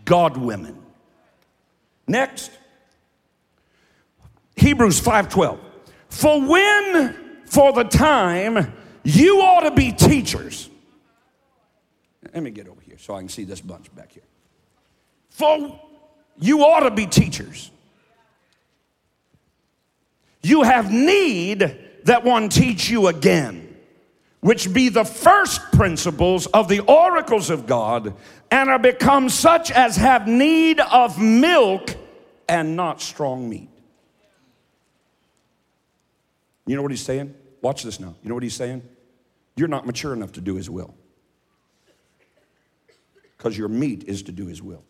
[0.03, 0.77] God women.
[2.07, 2.51] Next,
[4.57, 5.59] Hebrews 5:12.
[6.09, 8.73] For when for the time
[9.05, 10.69] you ought to be teachers.
[12.33, 14.23] Let me get over here so I can see this bunch back here.
[15.29, 15.79] For
[16.37, 17.71] you ought to be teachers.
[20.43, 23.65] You have need that one teach you again
[24.45, 28.13] which be the first principles of the oracles of God,
[28.51, 31.95] and are become such as have need of milk
[32.47, 33.69] and not strong meat.
[36.67, 37.33] You know what he's saying?
[37.59, 38.13] Watch this now.
[38.21, 38.83] You know what he's saying?
[39.55, 40.95] You're not mature enough to do his will.
[43.37, 44.83] Because your meat is to do his will.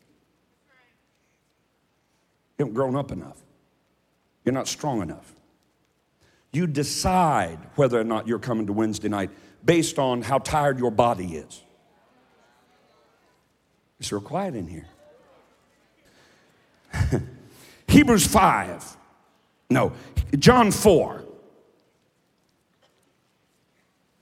[2.58, 3.38] You haven't grown up enough.
[4.44, 5.34] You're not strong enough.
[6.54, 9.30] You decide whether or not you're coming to Wednesday night
[9.66, 11.62] based on how tired your body is.
[14.00, 14.88] It's real quiet in here.
[17.88, 18.98] Hebrews 5.
[19.70, 19.92] No,
[20.38, 21.25] John 4.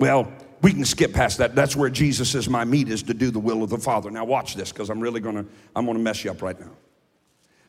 [0.04, 0.30] Well,
[0.62, 1.56] we can skip past that.
[1.56, 4.12] That's where Jesus says, My meat is to do the will of the Father.
[4.12, 6.72] Now, watch this because I'm really gonna, I'm gonna mess you up right now.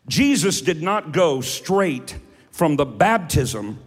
[0.08, 2.18] Jesus did not go straight
[2.50, 3.78] from the baptism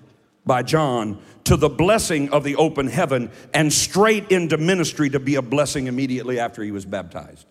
[0.46, 5.36] by John to the blessing of the open heaven and straight into ministry to be
[5.36, 7.46] a blessing immediately after he was baptized.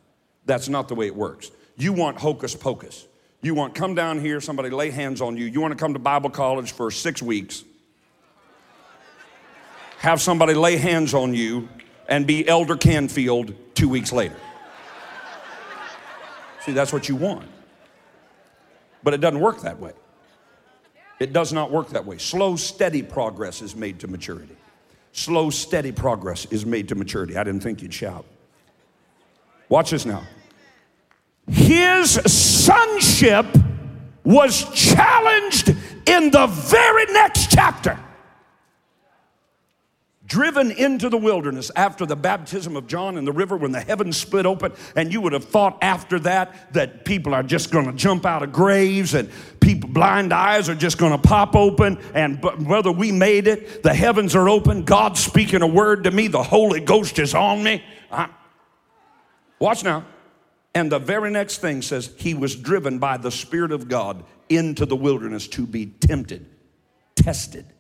[0.47, 1.51] That's not the way it works.
[1.76, 3.07] You want hocus pocus.
[3.42, 5.44] You want come down here, somebody lay hands on you.
[5.44, 7.64] You want to come to Bible college for six weeks,
[9.99, 11.68] have somebody lay hands on you,
[12.09, 14.36] and be Elder Canfield two weeks later.
[16.61, 17.49] See, that's what you want.
[19.03, 19.92] But it doesn't work that way.
[21.18, 22.18] It does not work that way.
[22.18, 24.57] Slow, steady progress is made to maturity.
[25.12, 27.36] Slow, steady progress is made to maturity.
[27.36, 28.26] I didn't think you'd shout.
[29.68, 30.24] Watch this now.
[31.51, 33.47] His sonship
[34.24, 35.68] was challenged
[36.07, 37.99] in the very next chapter
[40.26, 44.16] driven into the wilderness after the baptism of John in the river when the heavens
[44.16, 44.72] split open.
[44.94, 48.42] And you would have thought after that that people are just going to jump out
[48.42, 51.98] of graves and people blind eyes are just going to pop open.
[52.14, 54.84] And whether we made it, the heavens are open.
[54.84, 56.26] God's speaking a word to me.
[56.26, 57.84] The Holy Ghost is on me.
[58.10, 58.28] I,
[59.58, 60.04] watch now.
[60.74, 64.84] And the very next thing says, He was driven by the Spirit of God into
[64.84, 66.46] the wilderness to be tempted,
[67.14, 67.72] tested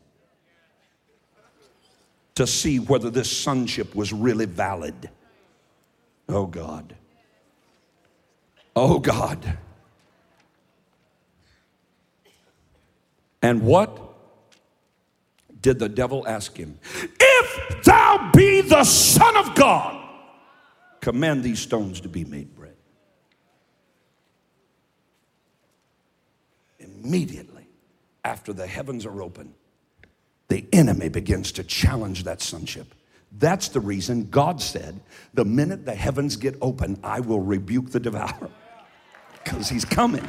[2.36, 5.10] to see whether this sonship was really valid.
[6.28, 6.94] Oh God.
[8.74, 9.58] Oh God.
[13.42, 13.98] And what
[15.60, 16.78] did the devil ask him?
[16.94, 20.02] If thou be the Son of God,
[21.00, 22.76] command these stones to be made bread.
[26.78, 27.66] Immediately
[28.24, 29.54] after the heavens are open,
[30.48, 32.94] the enemy begins to challenge that sonship.
[33.38, 35.00] That's the reason God said,
[35.34, 38.50] the minute the heavens get open, I will rebuke the devourer.
[39.44, 40.28] Because he's coming.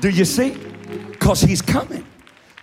[0.00, 0.56] Do you see?
[1.10, 2.04] Because he's coming.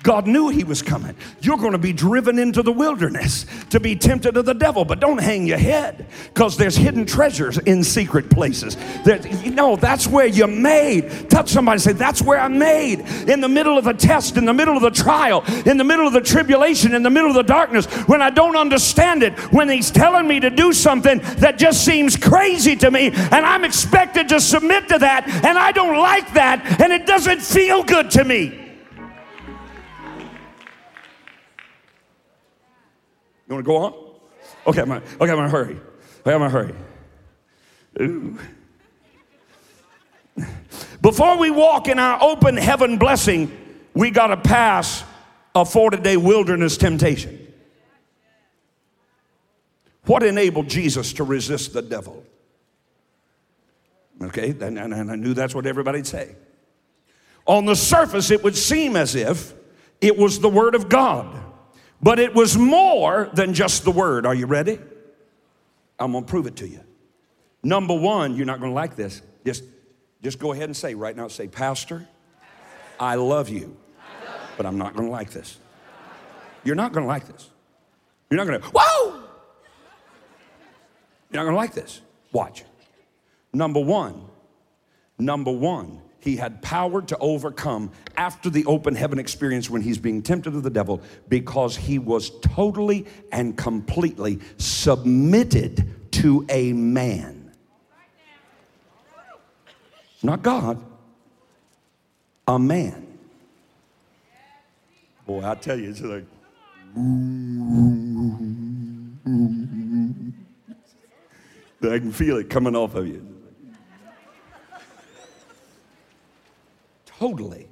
[0.03, 1.15] God knew he was coming.
[1.39, 4.99] You're going to be driven into the wilderness to be tempted of the devil, but
[4.99, 8.75] don't hang your head because there's hidden treasures in secret places.
[9.05, 11.29] That you know, that's where you're made.
[11.29, 12.99] Touch somebody say, That's where I'm made.
[13.29, 16.05] In the middle of the test, in the middle of the trial, in the middle
[16.05, 19.69] of the tribulation, in the middle of the darkness, when I don't understand it, when
[19.69, 24.27] he's telling me to do something that just seems crazy to me, and I'm expected
[24.29, 28.25] to submit to that, and I don't like that, and it doesn't feel good to
[28.25, 28.62] me.
[33.47, 33.93] You want to go on?
[34.67, 35.75] Okay, I'm gonna, okay, I'm gonna hurry.
[36.21, 36.75] Okay, I'm gonna hurry.
[38.01, 38.37] Ooh.
[41.01, 43.51] Before we walk in our open heaven blessing,
[43.93, 45.03] we got to pass
[45.53, 47.39] a 40 day wilderness temptation.
[50.05, 52.23] What enabled Jesus to resist the devil?
[54.21, 56.35] Okay, and, and I knew that's what everybody'd say.
[57.45, 59.53] On the surface, it would seem as if
[59.99, 61.42] it was the Word of God.
[62.03, 64.25] But it was more than just the word.
[64.25, 64.77] Are you ready?
[65.97, 66.81] I'm going to prove it to you.
[67.63, 69.21] Number one, you're not going to like this.
[69.45, 69.63] Just,
[70.21, 72.05] just go ahead and say right now, say, Pastor,
[72.99, 73.77] I love you,
[74.57, 75.57] but I'm not going to like this.
[76.65, 77.49] You're not going to like this.
[78.29, 79.13] You're not going to, whoa!
[81.31, 82.01] You're not going to like this.
[82.33, 82.65] Watch.
[83.53, 84.25] Number one,
[85.17, 90.21] number one, he had power to overcome after the open heaven experience when he's being
[90.21, 97.51] tempted of the devil because he was totally and completely submitted to a man.
[100.21, 100.81] Not God,
[102.47, 103.05] a man.
[105.27, 106.23] Boy, I tell you, it's like.
[111.91, 113.32] I can feel it coming off of you.
[117.23, 117.69] Totally,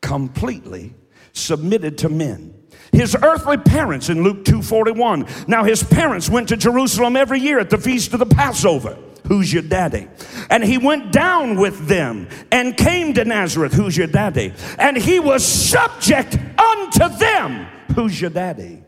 [0.00, 0.92] completely
[1.32, 2.52] submitted to men.
[2.90, 5.24] His earthly parents in Luke 2:41.
[5.46, 8.98] Now his parents went to Jerusalem every year at the feast of the Passover.
[9.28, 10.08] Who's your daddy?
[10.50, 13.72] And he went down with them and came to Nazareth.
[13.72, 14.52] Who's your daddy?
[14.80, 17.68] And he was subject unto them.
[17.94, 18.82] Who's your daddy?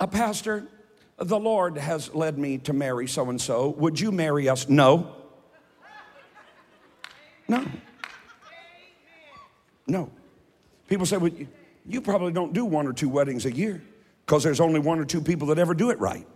[0.00, 0.66] A pastor
[1.20, 3.68] the Lord has led me to marry so and so.
[3.70, 4.68] Would you marry us?
[4.68, 5.14] No.
[7.46, 7.66] No.
[9.86, 10.10] No.
[10.88, 11.30] People say, well,
[11.86, 13.82] you probably don't do one or two weddings a year
[14.24, 16.26] because there's only one or two people that ever do it right.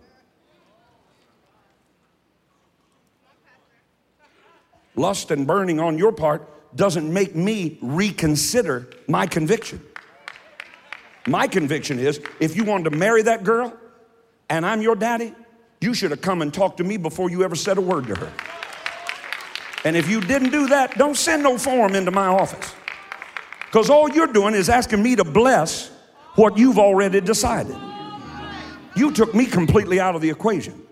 [4.97, 9.82] Lust and burning on your part doesn't make me reconsider my conviction.
[11.26, 13.72] My conviction is if you wanted to marry that girl,
[14.49, 15.34] and I'm your daddy,
[15.80, 18.14] you should have come and talked to me before you ever said a word to
[18.14, 18.32] her.
[19.84, 22.74] And if you didn't do that, don't send no form into my office.
[23.66, 25.90] Because all you're doing is asking me to bless
[26.36, 27.76] what you've already decided.
[28.97, 30.84] You took me completely out of the equation.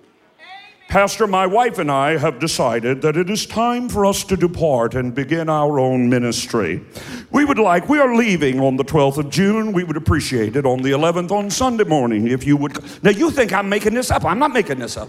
[0.93, 4.95] Pastor, my wife and I have decided that it is time for us to depart
[4.95, 6.85] and begin our own ministry.
[7.31, 9.73] We would like, we are leaving on the 12th of June.
[9.73, 12.79] We would appreciate it on the 11th on Sunday morning if you would.
[13.03, 14.27] Now, you think I'm making this up.
[14.27, 15.09] I'm not making this up.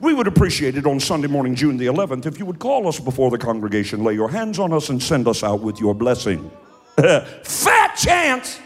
[0.00, 2.98] We would appreciate it on Sunday morning, June the 11th, if you would call us
[2.98, 6.50] before the congregation, lay your hands on us, and send us out with your blessing.
[6.96, 8.58] Fat chance!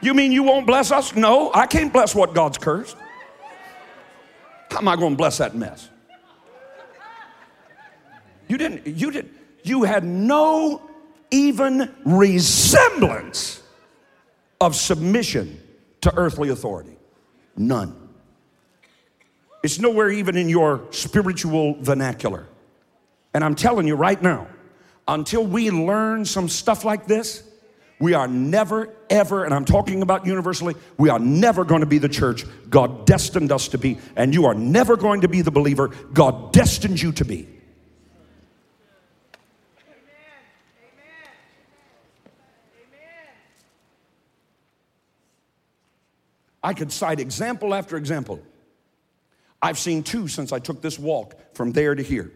[0.00, 1.14] You mean you won't bless us?
[1.14, 2.96] No, I can't bless what God's cursed.
[4.70, 5.88] How am I going to bless that mess?
[8.48, 9.32] You didn't, you didn't,
[9.62, 10.82] you had no
[11.30, 13.62] even resemblance
[14.60, 15.60] of submission
[16.00, 16.96] to earthly authority.
[17.56, 18.08] None.
[19.62, 22.46] It's nowhere even in your spiritual vernacular.
[23.34, 24.46] And I'm telling you right now,
[25.06, 27.42] until we learn some stuff like this,
[28.00, 31.98] we are never, ever, and I'm talking about universally, we are never going to be
[31.98, 35.50] the church God destined us to be, and you are never going to be the
[35.50, 37.48] believer God destined you to be.
[46.62, 48.40] I could cite example after example.
[49.62, 52.32] I've seen two since I took this walk from there to here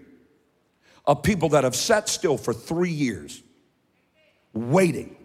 [1.05, 3.43] of people that have sat still for three years
[4.53, 5.17] waiting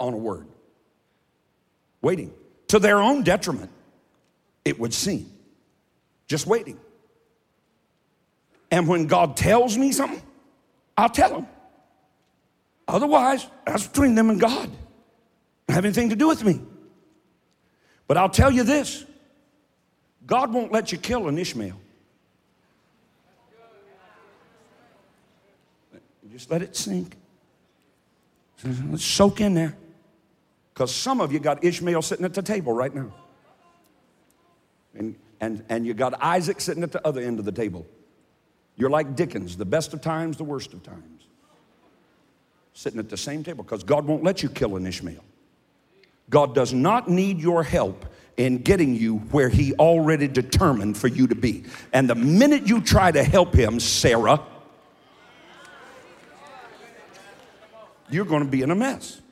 [0.00, 0.46] on a word.
[2.00, 2.32] Waiting
[2.68, 3.70] to their own detriment,
[4.64, 5.30] it would seem.
[6.26, 6.78] Just waiting.
[8.70, 10.22] And when God tells me something,
[10.96, 11.46] I'll tell him.
[12.86, 14.70] Otherwise, that's between them and God.
[15.66, 16.60] Don't have anything to do with me.
[18.06, 19.04] But I'll tell you this
[20.26, 21.80] God won't let you kill an Ishmael.
[26.30, 27.16] Just let it sink.
[28.64, 29.76] Let's soak in there.
[30.78, 33.12] Because some of you got Ishmael sitting at the table right now.
[34.94, 37.84] And, and, and you got Isaac sitting at the other end of the table.
[38.76, 41.26] You're like Dickens, the best of times, the worst of times.
[42.74, 45.24] Sitting at the same table because God won't let you kill an Ishmael.
[46.30, 48.06] God does not need your help
[48.36, 51.64] in getting you where He already determined for you to be.
[51.92, 54.40] And the minute you try to help Him, Sarah,
[58.08, 59.22] you're going to be in a mess.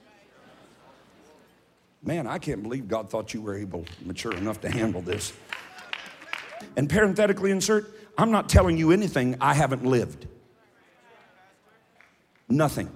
[2.07, 5.33] Man, I can't believe God thought you were able, mature enough to handle this.
[6.77, 10.29] And parenthetically insert, I'm not telling you anything I haven't lived.
[12.49, 12.89] Nothing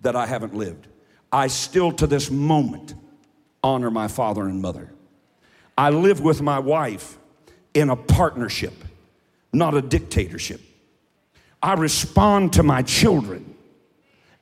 [0.00, 0.88] that I haven't lived.
[1.30, 2.94] I still to this moment
[3.62, 4.90] honor my father and mother.
[5.76, 7.18] I live with my wife
[7.74, 8.72] in a partnership,
[9.52, 10.62] not a dictatorship.
[11.62, 13.54] I respond to my children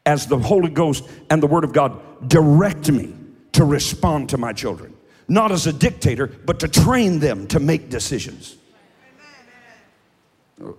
[0.06, 3.14] as the Holy Ghost and the Word of God direct me
[3.52, 4.94] to respond to my children.
[5.28, 8.56] Not as a dictator, but to train them to make decisions.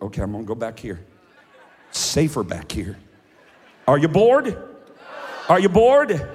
[0.02, 1.04] Okay, I'm gonna go back here.
[1.92, 2.98] Safer back here.
[3.88, 4.58] Are you bored?
[5.50, 6.30] Are you bored?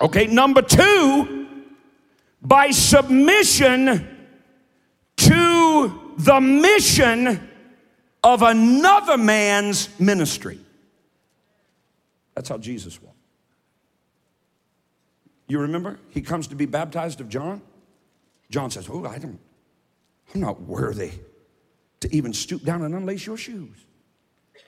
[0.00, 1.48] Okay, number two,
[2.40, 4.16] by submission
[5.16, 7.50] to the mission
[8.22, 10.60] of another man's ministry.
[12.34, 13.17] That's how Jesus walked.
[15.48, 15.98] You remember?
[16.10, 17.62] He comes to be baptized of John.
[18.50, 19.40] John says, Oh, I don't,
[20.34, 21.12] I'm not worthy
[22.00, 23.76] to even stoop down and unlace your shoes.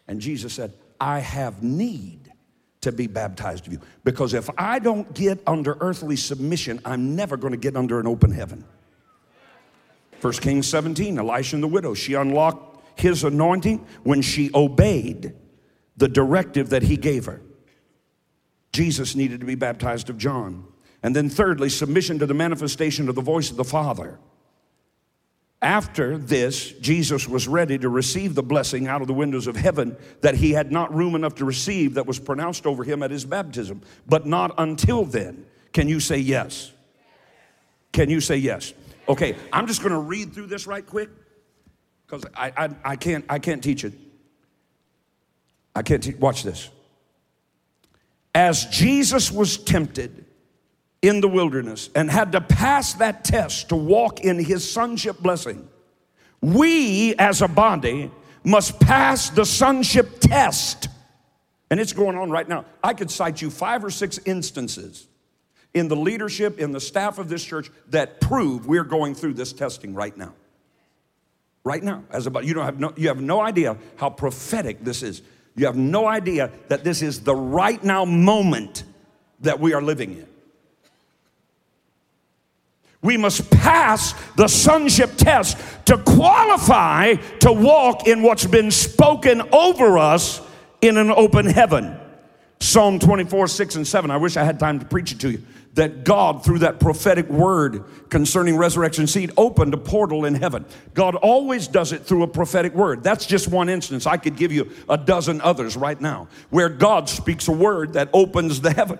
[0.08, 2.32] And Jesus said, I have need
[2.80, 3.80] to be baptized of you.
[4.04, 8.06] Because if I don't get under earthly submission, I'm never going to get under an
[8.06, 8.64] open heaven.
[10.20, 15.34] 1 Kings 17, Elisha and the widow, she unlocked his anointing when she obeyed
[15.96, 17.40] the directive that he gave her.
[18.72, 20.64] Jesus needed to be baptized of John.
[21.02, 24.18] And then, thirdly, submission to the manifestation of the voice of the Father.
[25.62, 29.96] After this, Jesus was ready to receive the blessing out of the windows of heaven
[30.22, 33.26] that he had not room enough to receive that was pronounced over him at his
[33.26, 33.82] baptism.
[34.06, 35.44] But not until then.
[35.72, 36.72] Can you say yes?
[37.92, 38.72] Can you say yes?
[39.08, 41.10] Okay, I'm just going to read through this right quick
[42.06, 43.92] because I, I, I, can't, I can't teach it.
[45.74, 46.16] I can't teach.
[46.16, 46.70] Watch this.
[48.34, 50.24] As Jesus was tempted,
[51.02, 55.68] in the wilderness and had to pass that test to walk in his sonship blessing.
[56.40, 58.10] We as a body
[58.44, 60.88] must pass the sonship test.
[61.70, 62.64] And it's going on right now.
[62.82, 65.06] I could cite you five or six instances
[65.72, 69.52] in the leadership, in the staff of this church that prove we're going through this
[69.52, 70.34] testing right now.
[71.62, 75.02] Right now, as about you don't have no you have no idea how prophetic this
[75.02, 75.20] is.
[75.54, 78.84] You have no idea that this is the right now moment
[79.40, 80.26] that we are living in.
[83.02, 89.96] We must pass the sonship test to qualify to walk in what's been spoken over
[89.96, 90.42] us
[90.82, 91.98] in an open heaven.
[92.60, 94.10] Psalm 24, 6 and 7.
[94.10, 95.42] I wish I had time to preach it to you.
[95.74, 100.66] That God, through that prophetic word concerning resurrection seed, opened a portal in heaven.
[100.92, 103.02] God always does it through a prophetic word.
[103.04, 104.04] That's just one instance.
[104.04, 108.10] I could give you a dozen others right now where God speaks a word that
[108.12, 108.98] opens the heaven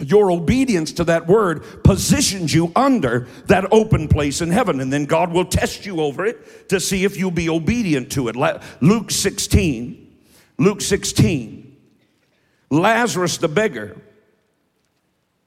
[0.00, 4.80] your obedience to that word positions you under that open place in heaven.
[4.80, 8.28] And then God will test you over it to see if you'll be obedient to
[8.28, 8.36] it.
[8.80, 10.16] Luke 16,
[10.58, 11.76] Luke 16,
[12.70, 14.00] Lazarus the beggar.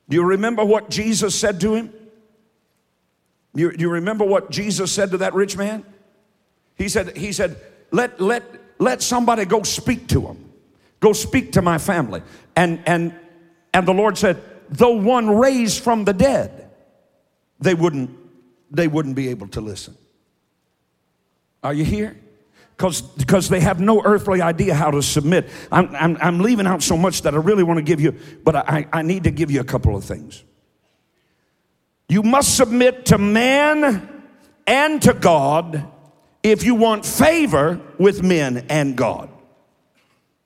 [0.09, 1.93] Do you remember what Jesus said to him?
[3.55, 5.85] Do you, you remember what Jesus said to that rich man?
[6.75, 7.57] He said, he said,
[7.91, 8.43] let, let,
[8.79, 10.51] let somebody go speak to him.
[10.99, 12.21] Go speak to my family.
[12.55, 13.13] And, and
[13.73, 16.69] and the Lord said, though one raised from the dead,
[17.59, 18.11] they wouldn't,
[18.71, 19.97] they wouldn't be able to listen.
[21.63, 22.17] Are you here?
[22.77, 25.49] Because they have no earthly idea how to submit.
[25.71, 28.55] I'm, I'm, I'm leaving out so much that I really want to give you, but
[28.55, 30.43] I, I need to give you a couple of things.
[32.09, 34.09] You must submit to man
[34.67, 35.87] and to God
[36.41, 39.29] if you want favor with men and God.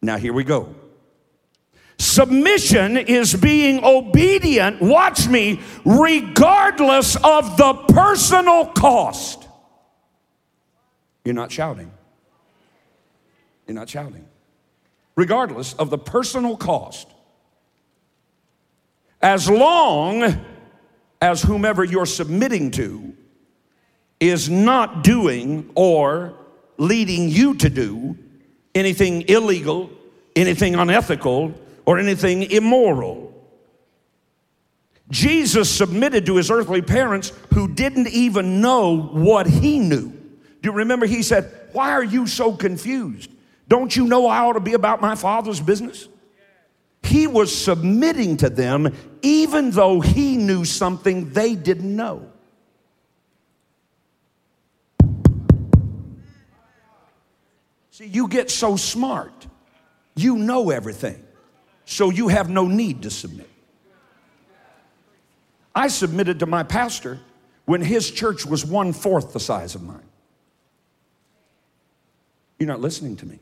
[0.02, 0.76] Now, here we go.
[2.00, 9.48] Submission is being obedient, watch me, regardless of the personal cost.
[11.26, 11.92] You're not shouting.
[13.68, 14.28] You're not shouting.
[15.16, 17.08] Regardless of the personal cost.
[19.22, 20.40] As long
[21.20, 23.16] as whomever you're submitting to
[24.20, 26.36] is not doing or
[26.78, 28.18] leading you to do
[28.76, 29.90] anything illegal,
[30.36, 31.54] anything unethical,
[31.88, 33.34] or anything immoral.
[35.10, 40.10] Jesus submitted to his earthly parents who didn't even know what he knew.
[40.10, 43.32] Do you remember he said, Why are you so confused?
[43.70, 46.10] Don't you know I ought to be about my father's business?
[47.04, 52.30] He was submitting to them even though he knew something they didn't know.
[57.92, 59.48] See, you get so smart,
[60.18, 61.24] you know everything
[61.90, 63.50] so you have no need to submit.
[65.74, 67.20] I submitted to my pastor
[67.66, 70.04] when his church was one fourth the size of mine.
[72.60, 73.40] You're not listening to me.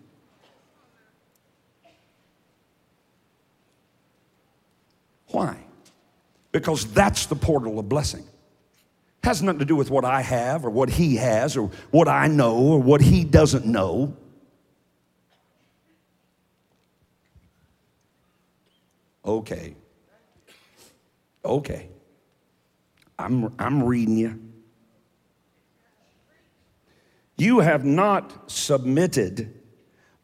[5.29, 5.57] Why?
[6.51, 8.21] Because that's the portal of blessing.
[8.21, 12.07] It Has nothing to do with what I have or what he has or what
[12.07, 14.15] I know or what he doesn't know.
[19.25, 19.75] Okay.
[21.43, 21.89] Okay.
[23.17, 24.39] I'm, I'm reading you.
[27.37, 29.53] You have not submitted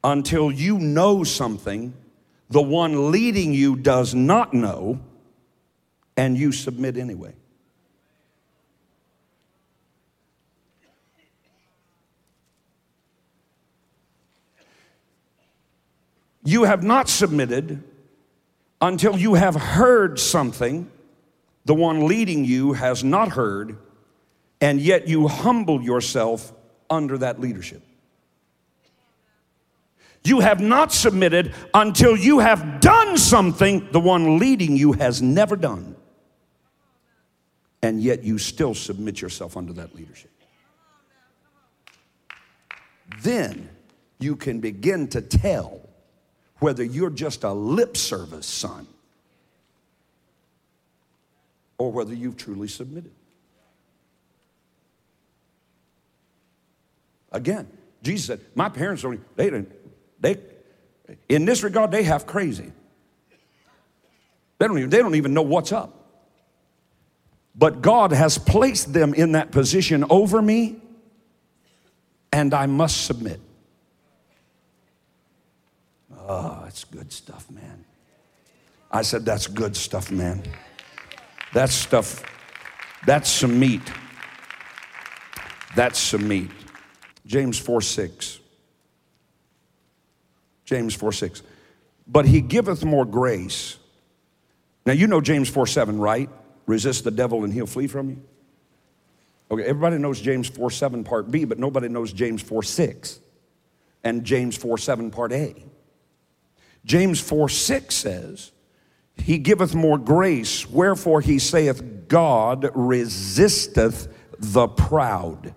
[0.03, 1.93] until you know something
[2.51, 4.99] the one leading you does not know,
[6.17, 7.33] and you submit anyway.
[16.43, 17.81] You have not submitted
[18.81, 20.89] until you have heard something
[21.65, 23.77] the one leading you has not heard,
[24.59, 26.51] and yet you humble yourself
[26.89, 27.83] under that leadership.
[30.23, 35.55] You have not submitted until you have done something the one leading you has never
[35.55, 35.95] done.
[37.81, 40.29] And yet you still submit yourself under that leadership.
[43.21, 43.69] Then
[44.19, 45.80] you can begin to tell
[46.61, 48.87] whether you're just a lip service son
[51.79, 53.11] or whether you've truly submitted.
[57.31, 57.67] Again,
[58.03, 59.71] Jesus said, My parents don't, they didn't,
[60.19, 60.37] they,
[61.27, 62.71] in this regard, they have crazy.
[64.59, 65.97] They don't, even, they don't even know what's up.
[67.55, 70.79] But God has placed them in that position over me,
[72.31, 73.39] and I must submit.
[76.27, 77.85] Oh, it's good stuff, man.
[78.91, 80.43] I said, That's good stuff, man.
[81.53, 82.23] That's stuff,
[83.05, 83.81] that's some meat.
[85.75, 86.51] That's some meat.
[87.25, 88.39] James 4 6.
[90.65, 91.43] James 4 6.
[92.07, 93.77] But he giveth more grace.
[94.85, 96.29] Now, you know James 4 7, right?
[96.65, 98.21] Resist the devil and he'll flee from you.
[99.49, 103.19] Okay, everybody knows James 4 7 part B, but nobody knows James 4 6
[104.03, 105.55] and James 4 7 part A.
[106.85, 108.51] James 4 6 says,
[109.15, 114.07] He giveth more grace, wherefore he saith, God resisteth
[114.39, 115.53] the proud.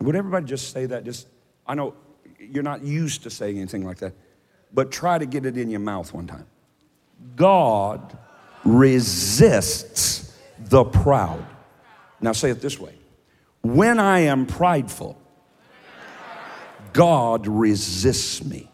[0.00, 1.04] Would everybody just say that?
[1.04, 1.28] Just,
[1.66, 1.94] I know
[2.38, 4.14] you're not used to saying anything like that,
[4.72, 6.46] but try to get it in your mouth one time.
[7.36, 8.16] God
[8.64, 11.44] resists the proud.
[12.20, 12.94] Now say it this way
[13.62, 15.20] When I am prideful,
[16.92, 18.69] God resists me.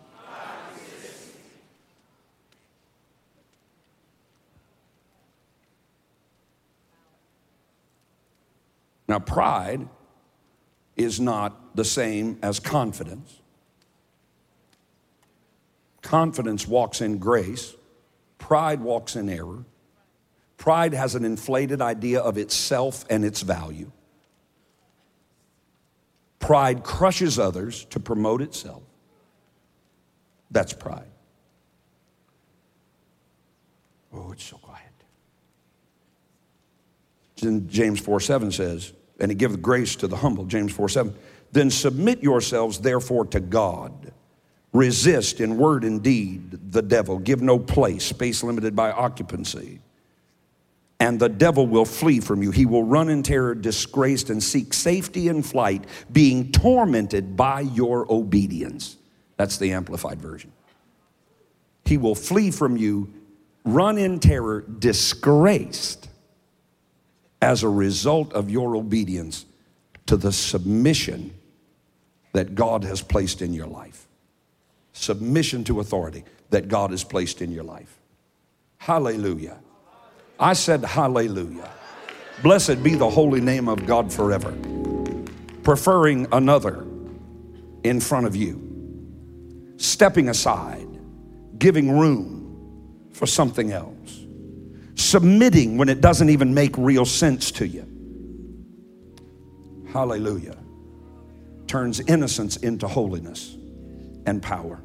[9.08, 9.88] Now, pride
[10.96, 13.40] is not the same as confidence.
[16.02, 17.74] Confidence walks in grace,
[18.38, 19.64] pride walks in error.
[20.56, 23.92] Pride has an inflated idea of itself and its value.
[26.38, 28.82] Pride crushes others to promote itself.
[30.50, 31.10] That's pride.
[34.12, 34.58] Oh, it's so.
[37.36, 41.14] James 4 7 says, and he giveth grace to the humble, James 4 7.
[41.52, 44.12] Then submit yourselves therefore to God.
[44.72, 47.18] Resist in word and deed the devil.
[47.18, 49.80] Give no place, space limited by occupancy.
[50.98, 52.50] and the devil will flee from you.
[52.50, 58.10] He will run in terror, disgraced, and seek safety in flight, being tormented by your
[58.10, 58.96] obedience.
[59.36, 60.52] That's the amplified version.
[61.84, 63.12] He will flee from you,
[63.64, 66.08] run in terror, disgraced
[67.40, 69.44] as a result of your obedience
[70.06, 71.32] to the submission
[72.32, 74.06] that God has placed in your life.
[74.92, 77.98] Submission to authority that God has placed in your life.
[78.78, 79.58] Hallelujah.
[80.38, 81.70] I said, Hallelujah.
[82.42, 84.54] Blessed be the holy name of God forever.
[85.62, 86.86] Preferring another
[87.82, 90.86] in front of you, stepping aside,
[91.58, 93.95] giving room for something else,
[95.16, 97.86] submitting when it doesn't even make real sense to you.
[99.90, 100.58] Hallelujah.
[101.66, 103.56] Turns innocence into holiness
[104.26, 104.78] and power.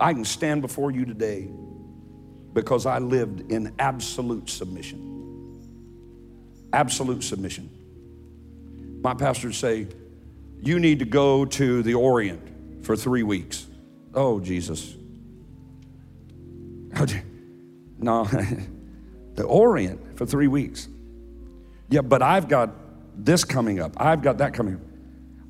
[0.00, 1.48] I can stand before you today
[2.52, 5.60] because I lived in absolute submission.
[6.72, 7.70] Absolute submission.
[9.04, 9.86] My pastors say,
[10.60, 13.68] You need to go to the Orient for three weeks.
[14.14, 14.96] Oh, Jesus.
[18.02, 18.26] No,
[19.34, 20.88] the Orient for three weeks.
[21.88, 22.70] Yeah, but I've got
[23.16, 23.92] this coming up.
[23.96, 24.80] I've got that coming up.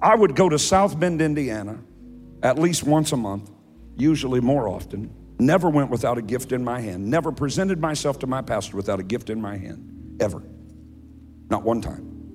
[0.01, 1.79] I would go to South Bend, Indiana,
[2.43, 3.51] at least once a month,
[3.97, 7.09] usually more often Never went without a gift in my hand.
[7.09, 10.19] Never presented myself to my pastor without a gift in my hand.
[10.21, 10.43] Ever.
[11.49, 12.35] Not one time.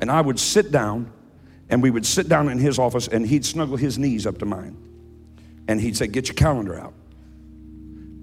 [0.00, 1.12] And I would sit down,
[1.68, 4.46] and we would sit down in his office, and he'd snuggle his knees up to
[4.46, 4.76] mine.
[5.66, 6.94] And he'd say, Get your calendar out.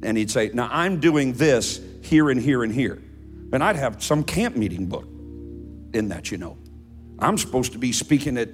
[0.04, 3.02] And he'd say, Now I'm doing this here and here and here.
[3.52, 5.06] And I'd have some camp meeting book
[5.93, 6.58] in that, you know.
[7.18, 8.50] I'm supposed to be speaking at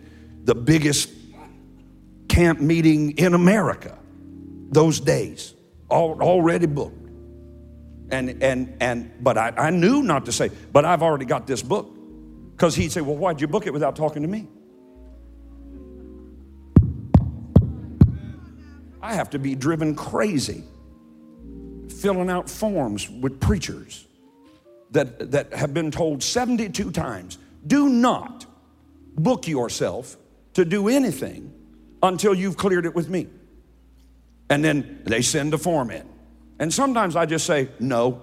[0.45, 1.09] the biggest
[2.27, 3.97] camp meeting in America
[4.69, 5.53] those days,
[5.89, 7.09] all, already booked.
[8.09, 11.61] And, and, and, but I, I knew not to say, but I've already got this
[11.61, 11.91] book.
[12.51, 14.47] Because he'd say, well, why'd you book it without talking to me?
[19.01, 20.63] I have to be driven crazy
[22.01, 24.05] filling out forms with preachers
[24.91, 28.45] that, that have been told 72 times do not
[29.15, 30.17] book yourself
[30.53, 31.51] to do anything
[32.03, 33.27] until you've cleared it with me.
[34.49, 36.07] And then they send a form in.
[36.59, 38.21] And sometimes I just say, no,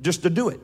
[0.00, 0.60] just to do it.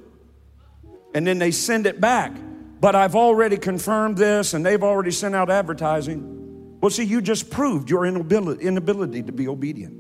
[1.15, 2.37] And then they send it back.
[2.81, 6.79] But I've already confirmed this and they've already sent out advertising.
[6.81, 9.95] Well, see, you just proved your inability, inability to be obedient.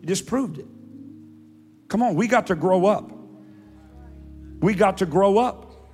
[0.00, 0.66] You just proved it.
[1.94, 3.08] Come on, we got to grow up.
[4.58, 5.86] We got to grow up.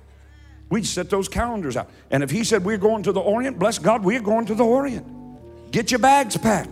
[0.67, 1.91] We'd set those calendars out.
[2.09, 4.65] And if he said we're going to the Orient, bless God, we're going to the
[4.65, 5.71] Orient.
[5.71, 6.71] Get your bags packed.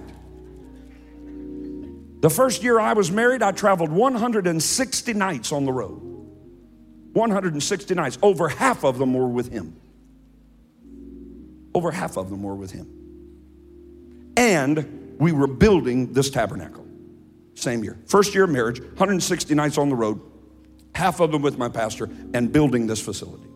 [2.21, 6.01] The first year I was married, I traveled 160 nights on the road.
[7.13, 8.17] 160 nights.
[8.23, 9.75] Over half of them were with him.
[11.75, 14.33] Over half of them were with him.
[14.35, 16.88] And we were building this tabernacle.
[17.59, 17.97] Same year.
[18.05, 20.21] First year of marriage, 160 nights on the road,
[20.95, 23.47] half of them with my pastor, and building this facility.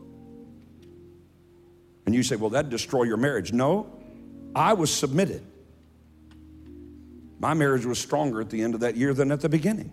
[2.06, 3.54] And you say, well, that'd destroy your marriage.
[3.54, 3.88] No,
[4.54, 5.42] I was submitted.
[7.40, 9.92] My marriage was stronger at the end of that year than at the beginning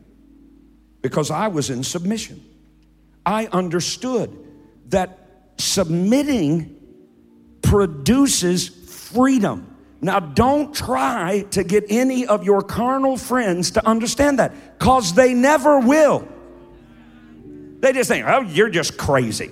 [1.02, 2.44] because I was in submission.
[3.24, 4.36] I understood
[4.88, 5.18] that
[5.56, 6.76] submitting
[7.62, 9.69] produces freedom.
[10.02, 15.34] Now, don't try to get any of your carnal friends to understand that because they
[15.34, 16.26] never will.
[17.80, 19.50] They just think, oh, you're just crazy.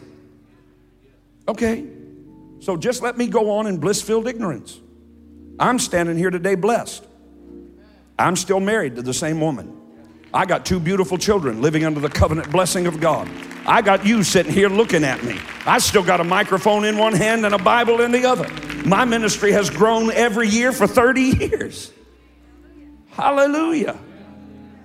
[1.46, 1.86] Okay,
[2.60, 4.78] so just let me go on in bliss filled ignorance.
[5.58, 7.04] I'm standing here today blessed.
[8.18, 9.74] I'm still married to the same woman.
[10.32, 13.28] I got two beautiful children living under the covenant blessing of God.
[13.68, 15.38] I got you sitting here looking at me.
[15.66, 18.48] I still got a microphone in one hand and a Bible in the other.
[18.86, 21.92] My ministry has grown every year for 30 years.
[23.10, 23.98] Hallelujah.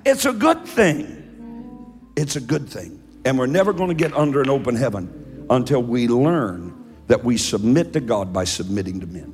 [0.06, 2.02] It's a good thing.
[2.18, 3.02] It's a good thing.
[3.24, 7.38] And we're never going to get under an open heaven until we learn that we
[7.38, 9.34] submit to God by submitting to men.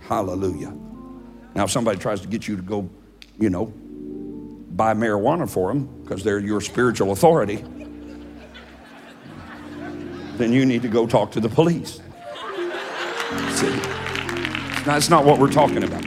[0.00, 0.72] Hallelujah.
[1.54, 2.88] Now, if somebody tries to get you to go,
[3.38, 7.62] you know, buy marijuana for them because they're your spiritual authority,
[10.40, 12.00] then you need to go talk to the police.
[13.50, 13.70] See?
[14.84, 16.04] That's not what we're talking about.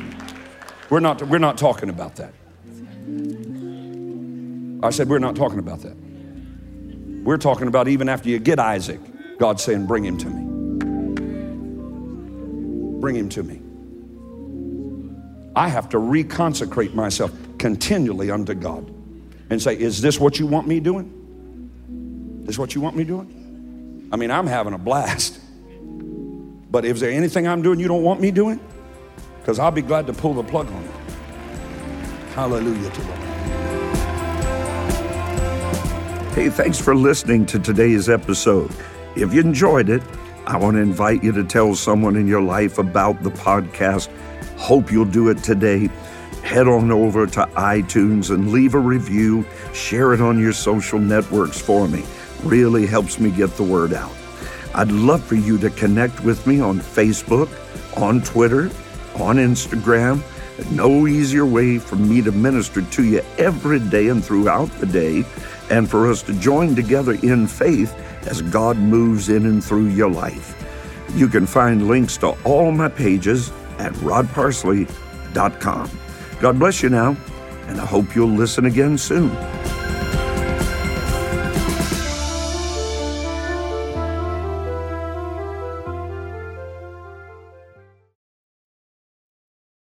[0.89, 2.33] We're not, we're not talking about that.
[4.83, 5.95] I said, we're not talking about that.
[7.23, 8.99] We're talking about even after you get Isaac,
[9.37, 10.43] God saying, bring him to me.
[12.99, 13.61] Bring him to me.
[15.55, 18.91] I have to reconsecrate myself continually unto God.
[19.49, 22.41] and say, Is this what you want me doing?
[22.45, 23.42] This what you want me doing?
[24.13, 25.39] I mean, I'm having a blast.
[26.69, 28.59] But is there anything I'm doing you don't want me doing?
[29.39, 30.91] Because I'll be glad to pull the plug on it.
[32.35, 33.19] Hallelujah to the Lord.
[36.35, 38.69] Hey, thanks for listening to today's episode.
[39.15, 40.03] If you enjoyed it,
[40.45, 44.09] I want to invite you to tell someone in your life about the podcast.
[44.57, 45.89] Hope you'll do it today.
[46.43, 49.43] Head on over to iTunes and leave a review.
[49.73, 52.03] Share it on your social networks for me.
[52.43, 54.11] Really helps me get the word out.
[54.75, 57.49] I'd love for you to connect with me on Facebook,
[57.95, 58.71] on Twitter,
[59.15, 60.21] on Instagram.
[60.71, 65.23] No easier way for me to minister to you every day and throughout the day,
[65.69, 67.93] and for us to join together in faith
[68.27, 70.59] as God moves in and through your life.
[71.15, 75.89] You can find links to all my pages at rodparsley.com.
[76.39, 77.15] God bless you now,
[77.67, 79.31] and I hope you'll listen again soon.